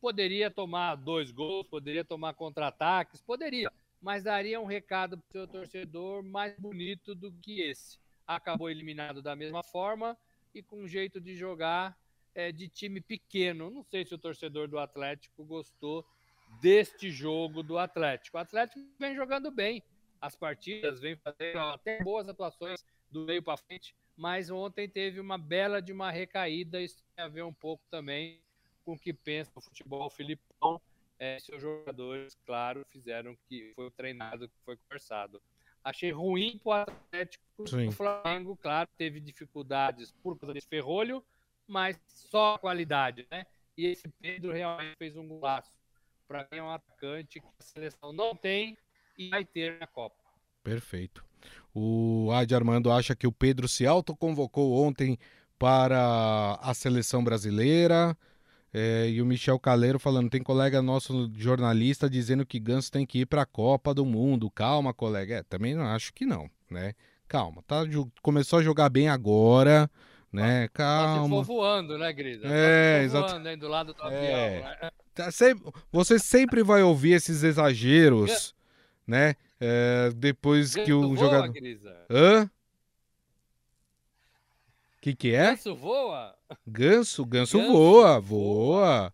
Poderia 0.00 0.50
tomar 0.50 0.96
dois 0.96 1.30
gols, 1.30 1.66
poderia 1.68 2.04
tomar 2.04 2.34
contra-ataques, 2.34 3.22
poderia, 3.22 3.72
mas 4.02 4.24
daria 4.24 4.60
um 4.60 4.64
recado 4.64 5.16
para 5.16 5.28
o 5.28 5.32
seu 5.32 5.46
torcedor 5.46 6.22
mais 6.24 6.58
bonito 6.58 7.14
do 7.14 7.32
que 7.32 7.60
esse. 7.60 7.98
Acabou 8.26 8.68
eliminado 8.68 9.22
da 9.22 9.36
mesma 9.36 9.62
forma 9.62 10.18
e 10.52 10.62
com 10.62 10.82
um 10.82 10.88
jeito 10.88 11.20
de 11.20 11.36
jogar 11.36 11.96
é, 12.34 12.50
de 12.50 12.68
time 12.68 13.00
pequeno. 13.00 13.70
Não 13.70 13.84
sei 13.84 14.04
se 14.04 14.14
o 14.14 14.18
torcedor 14.18 14.66
do 14.66 14.78
Atlético 14.78 15.44
gostou 15.44 16.04
deste 16.60 17.10
jogo 17.10 17.62
do 17.62 17.78
Atlético. 17.78 18.36
O 18.36 18.40
Atlético 18.40 18.80
vem 18.98 19.14
jogando 19.14 19.50
bem 19.50 19.82
as 20.20 20.36
partidas, 20.36 21.00
vem 21.00 21.16
fazendo 21.16 21.58
até 21.58 22.02
boas 22.02 22.28
atuações 22.28 22.84
do 23.10 23.24
meio 23.24 23.42
para 23.42 23.56
frente, 23.56 23.94
mas 24.16 24.50
ontem 24.50 24.88
teve 24.88 25.18
uma 25.18 25.38
bela 25.38 25.80
de 25.80 25.92
uma 25.92 26.10
recaída. 26.10 26.80
Isso 26.80 27.02
tem 27.16 27.24
a 27.24 27.28
ver 27.28 27.42
um 27.42 27.52
pouco 27.52 27.82
também 27.90 28.40
com 28.84 28.92
o 28.92 28.98
que 28.98 29.12
pensa 29.12 29.50
o 29.54 29.60
futebol. 29.60 30.06
O 30.06 30.10
Filipão, 30.10 30.80
é, 31.18 31.38
seus 31.38 31.62
jogadores, 31.62 32.36
claro, 32.44 32.84
fizeram 32.90 33.36
que 33.48 33.72
foi 33.74 33.90
treinado, 33.90 34.48
que 34.48 34.54
foi 34.64 34.76
conversado. 34.76 35.40
Achei 35.82 36.10
ruim 36.10 36.58
para 36.62 36.70
o 36.70 36.72
Atlético. 36.72 37.44
Sim. 37.66 37.88
O 37.88 37.92
Flamengo, 37.92 38.56
claro, 38.56 38.88
teve 38.98 39.20
dificuldades 39.20 40.12
por 40.22 40.38
causa 40.38 40.52
desse 40.52 40.68
ferrolho, 40.68 41.24
mas 41.66 41.98
só 42.06 42.58
qualidade, 42.58 43.26
né? 43.30 43.46
E 43.76 43.86
esse 43.86 44.08
Pedro 44.20 44.52
realmente 44.52 44.96
fez 44.96 45.16
um 45.16 45.26
golaço. 45.26 45.72
Para 46.30 46.46
mim 46.52 46.58
é 46.58 46.62
um 46.62 46.70
atacante 46.70 47.40
que 47.40 47.46
a 47.58 47.62
seleção 47.64 48.12
não 48.12 48.36
tem 48.36 48.78
e 49.18 49.30
vai 49.30 49.44
ter 49.44 49.80
na 49.80 49.86
Copa. 49.88 50.14
Perfeito. 50.62 51.24
O 51.74 52.30
Adi 52.32 52.54
Armando 52.54 52.92
acha 52.92 53.16
que 53.16 53.26
o 53.26 53.32
Pedro 53.32 53.66
se 53.66 53.84
autoconvocou 53.84 54.80
ontem 54.80 55.18
para 55.58 56.56
a 56.62 56.72
seleção 56.72 57.24
brasileira. 57.24 58.16
É, 58.72 59.08
e 59.08 59.20
o 59.20 59.26
Michel 59.26 59.58
Caleiro 59.58 59.98
falando: 59.98 60.30
tem 60.30 60.40
colega 60.40 60.80
nosso 60.80 61.28
jornalista 61.34 62.08
dizendo 62.08 62.46
que 62.46 62.60
Ganso 62.60 62.92
tem 62.92 63.04
que 63.04 63.22
ir 63.22 63.26
para 63.26 63.42
a 63.42 63.46
Copa 63.46 63.92
do 63.92 64.06
Mundo. 64.06 64.48
Calma, 64.52 64.94
colega. 64.94 65.38
É, 65.38 65.42
também 65.42 65.74
não 65.74 65.84
acho 65.84 66.14
que 66.14 66.24
não, 66.24 66.48
né? 66.70 66.94
Calma, 67.26 67.60
tá? 67.66 67.82
Começou 68.22 68.60
a 68.60 68.62
jogar 68.62 68.88
bem 68.88 69.08
agora, 69.08 69.90
né? 70.32 70.68
Calma. 70.72 71.44
For 71.44 71.54
voando, 71.54 71.98
né, 71.98 72.12
Grisa? 72.12 72.46
É, 72.46 73.02
exato. 73.02 73.32
Voando, 73.32 73.48
hein, 73.48 73.58
do 73.58 73.68
lado 73.68 73.94
do 73.94 74.02
é. 74.04 74.58
avião. 74.58 74.70
Né? 74.70 74.90
Tá 75.14 75.30
sempre, 75.30 75.72
você 75.90 76.18
sempre 76.18 76.62
vai 76.62 76.82
ouvir 76.82 77.12
esses 77.12 77.42
exageros, 77.42 78.54
né? 79.06 79.34
É, 79.60 80.10
depois 80.16 80.74
que 80.74 80.92
o 80.92 81.14
voa, 81.14 81.16
jogador. 81.16 81.52
Grisa. 81.52 81.94
Hã? 82.08 82.48
que, 85.00 85.14
que 85.14 85.34
é? 85.34 85.46
Ganso 85.50 85.74
voa? 85.74 86.34
Ganso, 86.66 87.24
ganso, 87.24 87.58
ganso 87.58 87.72
voa, 87.72 88.20
voa. 88.20 89.12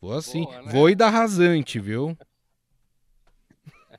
Voa 0.00 0.22
sim. 0.22 0.44
Voa, 0.44 0.62
né? 0.62 0.72
voa 0.72 0.90
e 0.90 0.94
dá 0.94 1.10
rasante, 1.10 1.78
viu? 1.78 2.16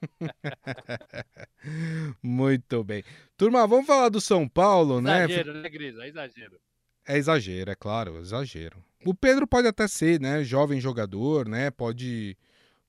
Muito 2.21 2.83
bem. 2.83 3.03
Turma, 3.37 3.65
vamos 3.67 3.85
falar 3.85 4.09
do 4.09 4.21
São 4.21 4.47
Paulo, 4.47 4.99
exagero, 4.99 5.03
né? 5.03 5.25
Exagero, 5.25 5.61
né, 5.61 5.69
Gris? 5.69 5.97
É 5.97 6.07
exagero. 6.07 6.59
É 7.07 7.17
exagero, 7.17 7.71
é 7.71 7.75
claro, 7.75 8.19
exagero. 8.19 8.83
O 9.05 9.13
Pedro 9.13 9.47
pode 9.47 9.67
até 9.67 9.87
ser, 9.87 10.19
né? 10.19 10.43
Jovem 10.43 10.79
jogador, 10.79 11.47
né? 11.47 11.71
Pode, 11.71 12.37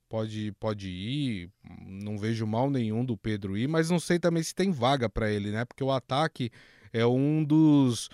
pode, 0.08 0.52
pode 0.60 0.88
ir. 0.88 1.50
Não 1.86 2.18
vejo 2.18 2.46
mal 2.46 2.70
nenhum 2.70 3.04
do 3.04 3.16
Pedro 3.16 3.56
ir, 3.56 3.66
mas 3.66 3.90
não 3.90 3.98
sei 3.98 4.18
também 4.18 4.42
se 4.42 4.54
tem 4.54 4.70
vaga 4.70 5.08
para 5.08 5.30
ele, 5.30 5.50
né? 5.50 5.64
Porque 5.64 5.82
o 5.82 5.90
ataque 5.90 6.50
é 6.92 7.06
um 7.06 7.42
dos 7.42 8.10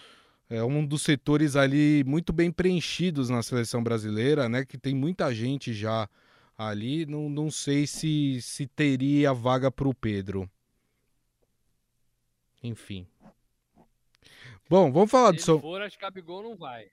é 0.51 0.65
um 0.65 0.87
dos 0.87 1.03
setores 1.03 1.57
ali 1.57 2.03
muito 2.07 2.33
bem 2.33 2.51
preenchidos 2.51 3.29
na 3.29 3.43
seleção 3.43 3.83
brasileira, 3.83 4.49
né? 4.49 4.65
Que 4.65 4.79
tem 4.79 4.95
muita 4.95 5.35
gente 5.35 5.75
já 5.75 6.09
ali. 6.59 7.07
Não, 7.07 7.31
não 7.31 7.51
sei 7.51 7.87
se, 7.87 8.43
se 8.43 8.67
teria 8.67 9.33
vaga 9.33 9.71
para 9.71 9.89
o 9.89 9.95
Pedro. 9.95 10.51
Enfim. 12.63 13.07
Bom, 14.69 14.93
vamos 14.93 15.11
falar 15.11 15.29
se 15.29 15.37
do 15.37 15.43
Se 15.43 15.61
for, 15.61 15.81
acho 15.81 15.97
que 15.97 16.05
o 16.05 16.09
Gabigol 16.09 16.43
não 16.43 16.57
vai. 16.57 16.91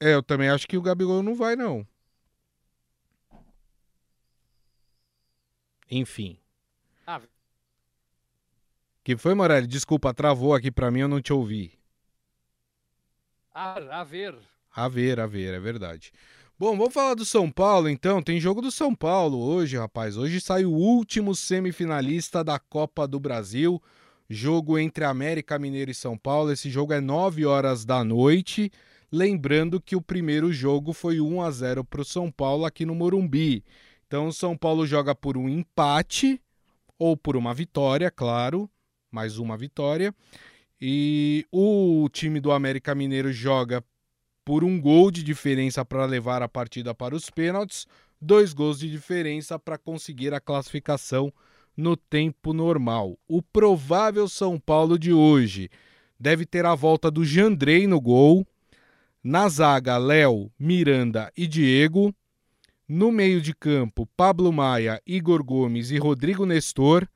É, 0.00 0.14
eu 0.14 0.22
também 0.22 0.48
acho 0.48 0.66
que 0.66 0.76
o 0.76 0.82
Gabigol 0.82 1.22
não 1.22 1.34
vai, 1.34 1.54
não. 1.54 1.86
Enfim. 5.88 6.36
Ah, 7.06 7.20
que 9.06 9.16
foi, 9.16 9.34
Morelli? 9.34 9.68
Desculpa, 9.68 10.12
travou 10.12 10.52
aqui 10.52 10.68
para 10.68 10.90
mim, 10.90 10.98
eu 10.98 11.06
não 11.06 11.22
te 11.22 11.32
ouvi. 11.32 11.78
A, 13.54 14.00
a 14.00 14.02
ver. 14.02 14.36
A 14.74 14.88
ver, 14.88 15.20
a 15.20 15.28
ver, 15.28 15.54
é 15.54 15.60
verdade. 15.60 16.12
Bom, 16.58 16.76
vamos 16.76 16.94
falar 16.94 17.14
do 17.14 17.24
São 17.24 17.50
Paulo 17.50 17.88
então. 17.88 18.22
Tem 18.22 18.40
jogo 18.40 18.62
do 18.62 18.70
São 18.70 18.94
Paulo 18.94 19.38
hoje, 19.38 19.76
rapaz. 19.76 20.16
Hoje 20.16 20.40
sai 20.40 20.64
o 20.64 20.72
último 20.72 21.34
semifinalista 21.34 22.42
da 22.42 22.58
Copa 22.58 23.06
do 23.06 23.20
Brasil. 23.20 23.82
Jogo 24.28 24.78
entre 24.78 25.04
América 25.04 25.58
Mineiro 25.58 25.90
e 25.90 25.94
São 25.94 26.16
Paulo. 26.16 26.50
Esse 26.50 26.70
jogo 26.70 26.94
é 26.94 27.00
9 27.00 27.44
horas 27.44 27.84
da 27.84 28.02
noite. 28.02 28.70
Lembrando 29.12 29.80
que 29.80 29.94
o 29.94 30.00
primeiro 30.00 30.50
jogo 30.50 30.94
foi 30.94 31.20
1 31.20 31.42
a 31.42 31.50
0 31.50 31.84
para 31.84 32.00
o 32.00 32.04
São 32.04 32.30
Paulo 32.30 32.64
aqui 32.64 32.86
no 32.86 32.94
Morumbi. 32.94 33.62
Então 34.06 34.28
o 34.28 34.32
São 34.32 34.56
Paulo 34.56 34.86
joga 34.86 35.14
por 35.14 35.36
um 35.36 35.50
empate 35.50 36.40
ou 36.98 37.16
por 37.16 37.36
uma 37.36 37.52
vitória, 37.52 38.10
claro 38.10 38.70
mais 39.10 39.38
uma 39.38 39.56
vitória. 39.56 40.14
E 40.80 41.46
o 41.50 42.08
time 42.12 42.38
do 42.38 42.52
América 42.52 42.94
Mineiro 42.94 43.32
joga 43.32 43.82
por 44.46 44.62
um 44.62 44.80
gol 44.80 45.10
de 45.10 45.24
diferença 45.24 45.84
para 45.84 46.06
levar 46.06 46.40
a 46.40 46.48
partida 46.48 46.94
para 46.94 47.16
os 47.16 47.28
pênaltis, 47.28 47.84
dois 48.20 48.54
gols 48.54 48.78
de 48.78 48.88
diferença 48.88 49.58
para 49.58 49.76
conseguir 49.76 50.32
a 50.32 50.38
classificação 50.38 51.32
no 51.76 51.96
tempo 51.96 52.52
normal. 52.52 53.18
O 53.26 53.42
provável 53.42 54.28
São 54.28 54.56
Paulo 54.56 54.96
de 54.96 55.12
hoje 55.12 55.68
deve 56.18 56.46
ter 56.46 56.64
a 56.64 56.76
volta 56.76 57.10
do 57.10 57.24
Jandrei 57.24 57.88
no 57.88 58.00
gol, 58.00 58.46
na 59.20 59.48
zaga 59.48 59.98
Léo, 59.98 60.48
Miranda 60.56 61.32
e 61.36 61.48
Diego, 61.48 62.14
no 62.88 63.10
meio 63.10 63.40
de 63.40 63.52
campo 63.52 64.08
Pablo 64.16 64.52
Maia, 64.52 65.02
Igor 65.04 65.42
Gomes 65.42 65.90
e 65.90 65.98
Rodrigo 65.98 66.46
Nestor, 66.46 67.08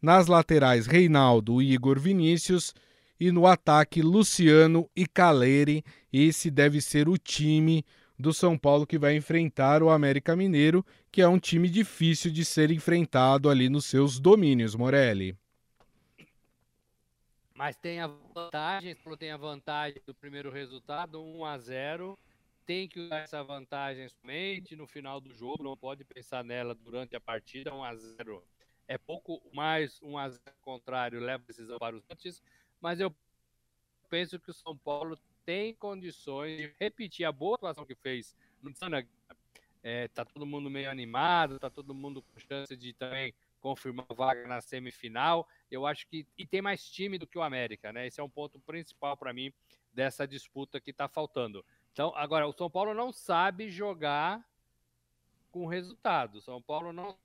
nas 0.00 0.28
laterais, 0.28 0.86
Reinaldo 0.86 1.60
e 1.60 1.74
Igor 1.74 2.00
Vinícius. 2.00 2.72
E 3.20 3.30
no 3.30 3.46
ataque, 3.46 4.00
Luciano 4.00 4.88
e 4.96 5.06
Caleri. 5.06 5.84
Esse 6.12 6.50
deve 6.50 6.80
ser 6.80 7.08
o 7.08 7.16
time 7.16 7.84
do 8.18 8.34
São 8.34 8.58
Paulo 8.58 8.86
que 8.86 8.98
vai 8.98 9.16
enfrentar 9.16 9.82
o 9.82 9.90
América 9.90 10.36
Mineiro, 10.36 10.84
que 11.10 11.22
é 11.22 11.28
um 11.28 11.38
time 11.38 11.68
difícil 11.68 12.30
de 12.30 12.44
ser 12.44 12.70
enfrentado 12.70 13.48
ali 13.48 13.68
nos 13.68 13.86
seus 13.86 14.18
domínios, 14.18 14.74
Morelli. 14.74 15.36
Mas 17.54 17.76
tem 17.76 18.00
a 18.00 18.06
vantagem, 18.06 18.96
tem 19.18 19.30
a 19.30 19.36
vantagem 19.36 20.00
do 20.06 20.14
primeiro 20.14 20.50
resultado, 20.50 21.22
1 21.22 21.44
a 21.44 21.58
0. 21.58 22.18
Tem 22.66 22.88
que 22.88 23.00
usar 23.00 23.18
essa 23.18 23.42
vantagem 23.42 24.08
somente 24.08 24.76
no 24.76 24.86
final 24.86 25.20
do 25.20 25.34
jogo, 25.34 25.62
não 25.62 25.76
pode 25.76 26.04
pensar 26.04 26.44
nela 26.44 26.74
durante 26.74 27.16
a 27.16 27.20
partida, 27.20 27.74
1 27.74 27.84
a 27.84 27.94
0 27.94 28.42
é 28.90 28.98
pouco 28.98 29.40
mais 29.52 30.02
um 30.02 30.18
a 30.18 30.28
contrário, 30.62 31.20
leva 31.20 31.44
a 31.44 31.46
decisão 31.46 31.78
para 31.78 31.94
os 31.94 32.02
antes, 32.10 32.42
mas 32.80 32.98
eu 32.98 33.14
penso 34.08 34.36
que 34.40 34.50
o 34.50 34.54
São 34.54 34.76
Paulo 34.76 35.16
tem 35.50 35.74
condições 35.74 36.56
de 36.56 36.72
repetir 36.78 37.26
a 37.26 37.32
boa 37.32 37.56
atuação 37.56 37.84
que 37.84 37.96
fez 37.96 38.36
no 38.62 38.72
Sana. 38.72 39.04
É, 39.82 40.06
tá 40.06 40.24
todo 40.24 40.46
mundo 40.46 40.70
meio 40.70 40.88
animado, 40.88 41.58
tá 41.58 41.68
todo 41.68 41.92
mundo 41.92 42.22
com 42.22 42.38
chance 42.38 42.76
de 42.76 42.92
também 42.92 43.34
confirmar 43.58 44.06
vaga 44.14 44.46
na 44.46 44.60
semifinal. 44.60 45.48
Eu 45.68 45.86
acho 45.86 46.06
que 46.06 46.24
e 46.38 46.46
tem 46.46 46.62
mais 46.62 46.88
time 46.88 47.18
do 47.18 47.26
que 47.26 47.36
o 47.36 47.42
América, 47.42 47.92
né? 47.92 48.06
Esse 48.06 48.20
é 48.20 48.22
um 48.22 48.30
ponto 48.30 48.60
principal 48.60 49.16
para 49.16 49.32
mim 49.32 49.52
dessa 49.92 50.24
disputa 50.24 50.80
que 50.80 50.92
está 50.92 51.08
faltando. 51.08 51.64
Então, 51.92 52.12
agora 52.14 52.46
o 52.46 52.52
São 52.52 52.70
Paulo 52.70 52.94
não 52.94 53.10
sabe 53.10 53.68
jogar 53.70 54.48
com 55.50 55.66
resultado. 55.66 56.36
O 56.36 56.40
São 56.40 56.62
Paulo 56.62 56.92
não 56.92 57.18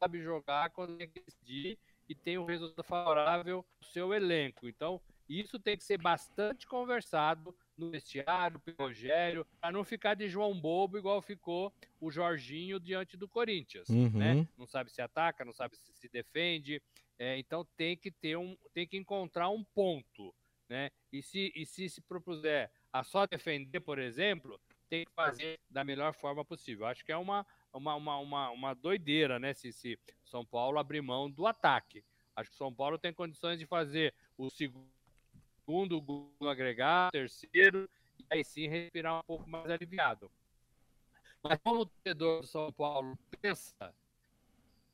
sabe 0.00 0.20
jogar 0.20 0.70
quando 0.70 0.98
tem 0.98 1.08
que 1.08 1.20
decidir 1.20 1.78
e 2.08 2.14
tem 2.16 2.38
um 2.38 2.44
resultado 2.44 2.84
favorável 2.84 3.64
no 3.80 3.86
seu 3.86 4.12
elenco. 4.12 4.66
Então, 4.66 5.00
isso 5.28 5.60
tem 5.60 5.76
que 5.76 5.84
ser 5.84 5.98
bastante 5.98 6.66
conversado 6.66 7.54
no 7.78 7.90
vestiário, 7.90 8.58
pelo 8.60 8.76
Rogério, 8.78 9.46
para 9.60 9.72
não 9.72 9.84
ficar 9.84 10.14
de 10.14 10.28
João 10.28 10.58
Bobo 10.58 10.98
igual 10.98 11.22
ficou 11.22 11.72
o 12.00 12.10
Jorginho 12.10 12.80
diante 12.80 13.16
do 13.16 13.28
Corinthians, 13.28 13.88
uhum. 13.88 14.10
né? 14.10 14.46
Não 14.56 14.66
sabe 14.66 14.90
se 14.90 15.00
ataca, 15.00 15.44
não 15.44 15.52
sabe 15.52 15.76
se 15.76 15.92
se 15.92 16.08
defende. 16.08 16.82
É, 17.18 17.38
então 17.38 17.66
tem 17.76 17.96
que 17.96 18.10
ter 18.10 18.36
um, 18.36 18.56
tem 18.72 18.86
que 18.86 18.96
encontrar 18.96 19.48
um 19.48 19.64
ponto, 19.64 20.34
né? 20.68 20.90
E 21.12 21.22
se, 21.22 21.52
e 21.54 21.64
se 21.64 21.88
se 21.88 22.00
propuser 22.00 22.70
a 22.92 23.02
só 23.02 23.26
defender, 23.26 23.80
por 23.80 23.98
exemplo, 23.98 24.60
tem 24.88 25.04
que 25.04 25.12
fazer 25.12 25.58
da 25.70 25.84
melhor 25.84 26.14
forma 26.14 26.44
possível. 26.44 26.86
Acho 26.86 27.04
que 27.04 27.12
é 27.12 27.16
uma 27.16 27.46
uma, 27.72 27.94
uma, 27.94 28.18
uma, 28.18 28.50
uma 28.50 28.74
doideira, 28.74 29.38
né? 29.38 29.52
Se, 29.52 29.72
se 29.72 29.98
São 30.24 30.44
Paulo 30.44 30.78
abrir 30.78 31.02
mão 31.02 31.30
do 31.30 31.46
ataque. 31.46 32.04
Acho 32.34 32.50
que 32.50 32.54
o 32.54 32.58
São 32.58 32.72
Paulo 32.72 32.98
tem 32.98 33.12
condições 33.12 33.58
de 33.58 33.66
fazer 33.66 34.14
o 34.36 34.48
segundo 34.48 34.97
gol 36.00 36.32
agregado, 36.48 37.12
terceiro, 37.12 37.88
e 38.18 38.24
aí 38.30 38.44
sim 38.44 38.68
respirar 38.68 39.20
um 39.20 39.22
pouco 39.22 39.48
mais 39.48 39.70
aliviado. 39.70 40.30
Mas 41.42 41.58
como 41.62 41.82
o 41.82 41.86
torcedor 41.86 42.40
do 42.40 42.46
São 42.46 42.72
Paulo 42.72 43.18
pensa, 43.40 43.94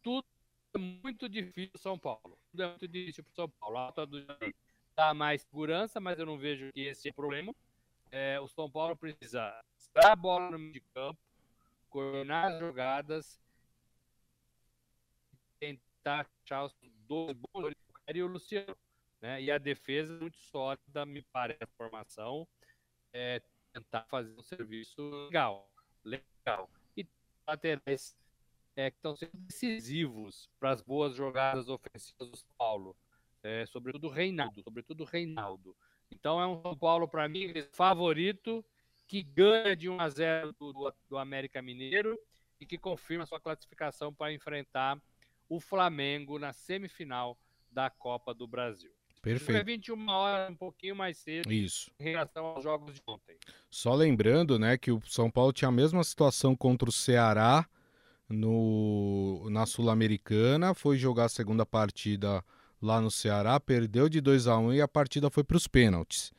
tudo 0.03 0.27
é 0.75 0.79
muito 0.79 1.29
difícil 1.29 1.79
São 1.79 1.99
Paulo. 1.99 2.39
Tudo 2.51 2.62
é 2.62 2.68
muito 2.68 2.89
difícil 2.89 3.25
para 3.25 3.35
São 3.35 3.49
Paulo. 3.49 3.77
A 3.79 3.81
alta 3.83 4.07
do 4.07 4.25
dá 4.97 5.14
mais 5.14 5.43
segurança, 5.43 6.01
mas 6.01 6.18
eu 6.18 6.27
não 6.27 6.39
vejo 6.39 6.72
que 6.72 6.81
esse 6.83 7.09
é 7.09 7.11
o 7.11 7.14
problema. 7.14 7.55
É, 8.11 8.39
o 8.41 8.47
São 8.47 8.70
Paulo 8.70 8.97
precisa 8.97 9.61
dar 9.93 10.12
a 10.12 10.16
bola 10.16 10.51
no 10.51 10.59
meio 10.59 10.72
de 10.72 10.81
campo, 10.81 11.18
coordenar 11.89 12.53
as 12.53 12.59
jogadas, 12.59 13.41
tentar 15.59 16.27
achar 16.45 16.64
os 16.64 16.75
dois 17.09 17.37
bons 17.37 17.72
e 18.12 18.22
o 18.22 18.27
Luciano. 18.27 18.77
Né? 19.25 19.41
E 19.41 19.51
a 19.51 19.57
defesa 19.57 20.12
é 20.12 20.20
muito 20.20 20.37
sólida, 20.37 21.07
me 21.07 21.22
parece, 21.22 21.64
a 21.64 21.77
formação. 21.79 22.47
É, 23.11 23.41
tentar 23.72 24.05
fazer 24.11 24.39
um 24.39 24.43
serviço 24.43 25.01
legal. 25.29 25.66
Legal. 26.05 26.70
E 26.95 27.09
laterais 27.49 28.14
é, 28.77 28.91
que 28.91 28.99
estão 28.99 29.16
sendo 29.16 29.33
decisivos 29.33 30.51
para 30.61 30.72
as 30.72 30.83
boas 30.83 31.16
jogadas 31.16 31.70
ofensivas 31.70 32.29
do 32.29 32.37
São 32.37 32.51
Paulo. 32.59 32.95
É, 33.43 33.64
sobretudo 33.64 34.11
Reinaldo, 34.11 34.62
sobretudo 34.62 35.05
Reinaldo. 35.05 35.75
Então 36.11 36.39
é 36.39 36.47
um 36.47 36.61
São 36.61 36.77
Paulo, 36.77 37.09
para 37.09 37.27
mim, 37.27 37.51
favorito, 37.72 38.62
que 39.07 39.22
ganha 39.22 39.75
de 39.75 39.89
1 39.89 40.01
a 40.01 40.09
0 40.11 40.53
do, 40.53 40.95
do 41.09 41.16
América 41.16 41.62
Mineiro 41.62 42.18
e 42.61 42.66
que 42.66 42.77
confirma 42.77 43.25
sua 43.25 43.41
classificação 43.41 44.12
para 44.12 44.35
enfrentar 44.35 45.01
o 45.49 45.61
Flamengo 45.61 46.39
na 46.39 46.53
semifinal 46.53 47.39
da 47.70 47.89
Copa 47.89 48.35
do 48.35 48.47
Brasil. 48.47 48.93
Perfeito. 49.25 49.59
É 49.59 49.64
21 49.64 50.09
horas, 50.09 50.51
um 50.51 50.55
pouquinho 50.55 50.95
mais 50.95 51.16
cedo 51.16 51.51
Isso. 51.51 51.91
em 51.99 52.05
relação 52.05 52.45
aos 52.45 52.62
jogos 52.62 52.95
de 52.95 53.01
ontem. 53.09 53.37
Só 53.70 53.95
lembrando, 53.95 54.59
né, 54.59 54.77
que 54.77 54.93
o 54.93 55.01
São 55.07 55.31
Paulo 55.31 55.53
tinha 55.53 55.70
a 55.70 55.72
mesma 55.72 56.05
situação 56.05 56.55
contra 56.55 56.89
o 56.89 56.93
Ceará 56.93 57.66
no, 58.29 59.49
na 59.51 59.64
Sul-Americana, 59.64 60.75
foi 60.75 60.99
jogar 60.99 61.25
a 61.25 61.29
segunda 61.31 61.64
partida 61.64 62.45
lá 62.83 63.01
no 63.01 63.11
Ceará, 63.11 63.59
perdeu 63.59 64.11
de 64.11 64.20
2 64.20 64.47
a 64.47 64.59
1 64.59 64.75
e 64.75 64.81
a 64.83 64.89
partida 64.89 65.31
foi 65.31 65.43
para 65.43 65.57
os 65.57 65.66
pênaltis, 65.66 66.31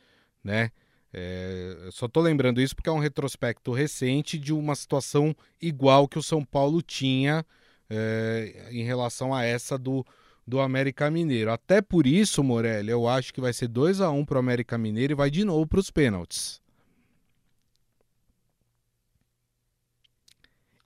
né? 0.44 0.70
É, 1.12 1.90
só 1.92 2.08
tô 2.08 2.20
lembrando 2.20 2.62
isso 2.62 2.76
porque 2.76 2.90
é 2.90 2.92
um 2.92 3.00
retrospecto 3.00 3.72
recente 3.72 4.38
de 4.38 4.54
uma 4.54 4.76
situação 4.76 5.34
igual 5.62 6.10
que 6.10 6.20
o 6.20 6.24
São 6.24 6.44
Paulo 6.44 6.82
tinha 6.82 7.46
é, 7.90 8.68
em 8.70 8.84
relação 8.84 9.34
a 9.34 9.44
essa 9.44 9.78
do, 9.78 10.06
do 10.46 10.60
América 10.60 11.10
Mineiro. 11.10 11.52
Até 11.52 11.82
por 11.82 12.06
isso, 12.06 12.43
Morelli, 12.43 12.91
eu 12.91 13.08
acho 13.08 13.34
que 13.34 13.41
vai 13.41 13.54
ser 13.54 13.68
2 13.68 14.02
a 14.02 14.12
1 14.12 14.26
para 14.26 14.36
o 14.36 14.39
América 14.39 14.78
Mineiro 14.78 15.14
e 15.14 15.16
vai 15.16 15.32
de 15.32 15.43
novo 15.43 15.66
para 15.66 15.80
os 15.80 15.89
pênaltis. 15.89 16.62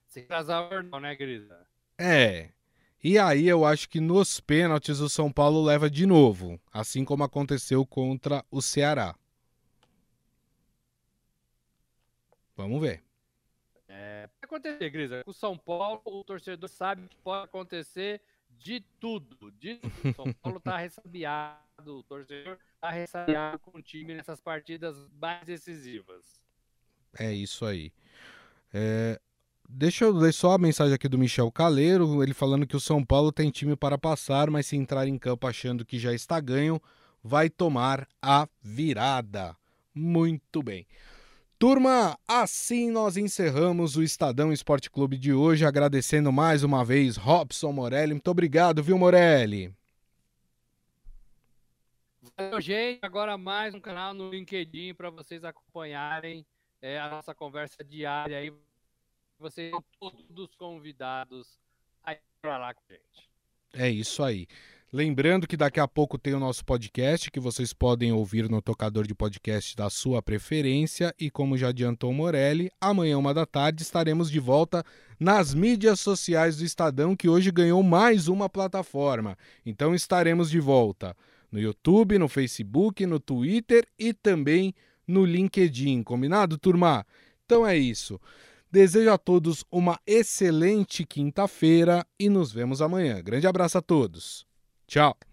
Se 0.07 0.23
casar 0.23 0.83
não, 0.83 0.99
né, 0.99 1.15
Grisa? 1.15 1.67
É. 1.97 2.49
E 3.03 3.17
aí 3.17 3.47
eu 3.47 3.65
acho 3.65 3.87
que 3.87 3.99
nos 3.99 4.39
pênaltis 4.39 4.99
o 4.99 5.07
São 5.07 5.31
Paulo 5.31 5.63
leva 5.63 5.89
de 5.89 6.05
novo, 6.05 6.59
assim 6.71 7.05
como 7.05 7.23
aconteceu 7.23 7.85
contra 7.85 8.43
o 8.51 8.61
Ceará. 8.61 9.15
Vamos 12.57 12.81
ver. 12.81 13.01
É, 13.87 14.27
pode 14.27 14.45
acontecer, 14.45 14.89
Grisa. 14.89 15.23
Com 15.23 15.31
o 15.31 15.33
São 15.33 15.57
Paulo, 15.57 16.01
o 16.03 16.23
torcedor 16.23 16.67
sabe 16.67 17.07
que 17.07 17.15
pode 17.17 17.45
acontecer 17.45 18.21
de 18.59 18.81
tudo. 18.99 19.51
De 19.51 19.75
tudo. 19.77 20.15
São 20.15 20.33
Paulo 20.33 20.57
está 20.57 20.77
ressabiado, 20.79 21.59
o 21.97 22.03
torcedor 22.03 22.57
está 22.75 22.89
ressabiado 22.89 23.59
com 23.59 23.77
o 23.77 23.81
time 23.81 24.13
nessas 24.13 24.39
partidas 24.39 24.95
mais 25.19 25.45
decisivas. 25.45 26.41
É 27.17 27.33
isso 27.33 27.65
aí. 27.65 27.91
É, 28.73 29.19
Deixa 29.71 30.03
eu 30.03 30.11
ler 30.11 30.33
só 30.33 30.53
a 30.53 30.57
mensagem 30.57 30.95
aqui 30.95 31.07
do 31.07 31.17
Michel 31.17 31.51
Caleiro, 31.51 32.23
ele 32.23 32.33
falando 32.33 32.65
que 32.65 32.75
o 32.75 32.79
São 32.79 33.05
Paulo 33.05 33.31
tem 33.31 33.51
time 33.51 33.75
para 33.75 33.99
passar, 33.99 34.49
mas 34.49 34.65
se 34.65 34.75
entrar 34.75 35.07
em 35.07 35.15
campo 35.15 35.45
achando 35.45 35.85
que 35.85 35.99
já 35.99 36.11
está 36.11 36.39
ganho, 36.39 36.81
vai 37.23 37.51
tomar 37.51 38.07
a 38.19 38.49
virada. 38.63 39.55
Muito 39.93 40.63
bem. 40.63 40.87
Turma, 41.59 42.17
assim 42.25 42.89
nós 42.89 43.17
encerramos 43.17 43.97
o 43.97 44.01
Estadão 44.01 44.53
Esporte 44.53 44.89
Clube 44.89 45.17
de 45.17 45.33
hoje, 45.33 45.65
agradecendo 45.65 46.31
mais 46.31 46.63
uma 46.63 46.85
vez 46.85 47.17
Robson 47.17 47.73
Morelli. 47.73 48.13
Muito 48.13 48.31
obrigado, 48.31 48.81
viu, 48.81 48.97
Morelli? 48.97 49.75
Valeu, 52.37 52.61
gente. 52.61 52.99
Agora 53.01 53.37
mais 53.37 53.75
um 53.75 53.81
canal 53.81 54.13
no 54.13 54.29
LinkedIn 54.29 54.93
para 54.93 55.09
vocês 55.09 55.43
acompanharem 55.43 56.45
é, 56.81 56.97
a 56.97 57.09
nossa 57.09 57.35
conversa 57.35 57.83
diária 57.83 58.37
aí 58.37 58.53
vocês 59.37 59.69
são 59.69 59.83
todos 59.99 60.55
convidados 60.55 61.59
a 62.01 62.13
ir 62.13 62.21
para 62.41 62.57
lá 62.57 62.73
com 62.73 62.81
a 62.89 62.93
gente. 62.93 63.29
É 63.73 63.89
isso 63.89 64.23
aí. 64.23 64.47
Lembrando 64.91 65.45
que 65.45 65.55
daqui 65.55 65.79
a 65.79 65.87
pouco 65.87 66.17
tem 66.17 66.33
o 66.33 66.39
nosso 66.39 66.65
podcast 66.65 67.29
que 67.29 67.39
vocês 67.39 67.71
podem 67.71 68.11
ouvir 68.11 68.49
no 68.49 68.59
tocador 68.59 69.05
de 69.05 69.13
podcast 69.13 69.75
da 69.75 69.87
sua 69.87 70.19
preferência. 70.19 71.13
E 71.19 71.29
como 71.29 71.55
já 71.55 71.67
adiantou 71.67 72.11
Morelli, 72.11 72.71
amanhã, 72.81 73.19
uma 73.19 73.31
da 73.31 73.45
tarde, 73.45 73.83
estaremos 73.83 74.31
de 74.31 74.39
volta 74.39 74.83
nas 75.19 75.53
mídias 75.53 75.99
sociais 75.99 76.57
do 76.57 76.65
Estadão, 76.65 77.15
que 77.15 77.29
hoje 77.29 77.51
ganhou 77.51 77.83
mais 77.83 78.27
uma 78.27 78.49
plataforma. 78.49 79.37
Então 79.63 79.93
estaremos 79.93 80.49
de 80.49 80.59
volta 80.59 81.15
no 81.51 81.59
YouTube, 81.59 82.17
no 82.17 82.27
Facebook, 82.27 83.05
no 83.05 83.19
Twitter 83.19 83.87
e 83.97 84.11
também 84.11 84.73
no 85.07 85.23
LinkedIn. 85.23 86.01
Combinado, 86.01 86.57
turma? 86.57 87.05
Então 87.45 87.65
é 87.65 87.77
isso. 87.77 88.19
Desejo 88.71 89.11
a 89.11 89.19
todos 89.19 89.63
uma 89.71 89.99
excelente 90.07 91.05
quinta-feira 91.05 92.03
e 92.19 92.27
nos 92.27 92.51
vemos 92.51 92.81
amanhã. 92.81 93.21
Grande 93.21 93.45
abraço 93.45 93.77
a 93.77 93.81
todos. 93.83 94.48
Ciao. 94.89 95.28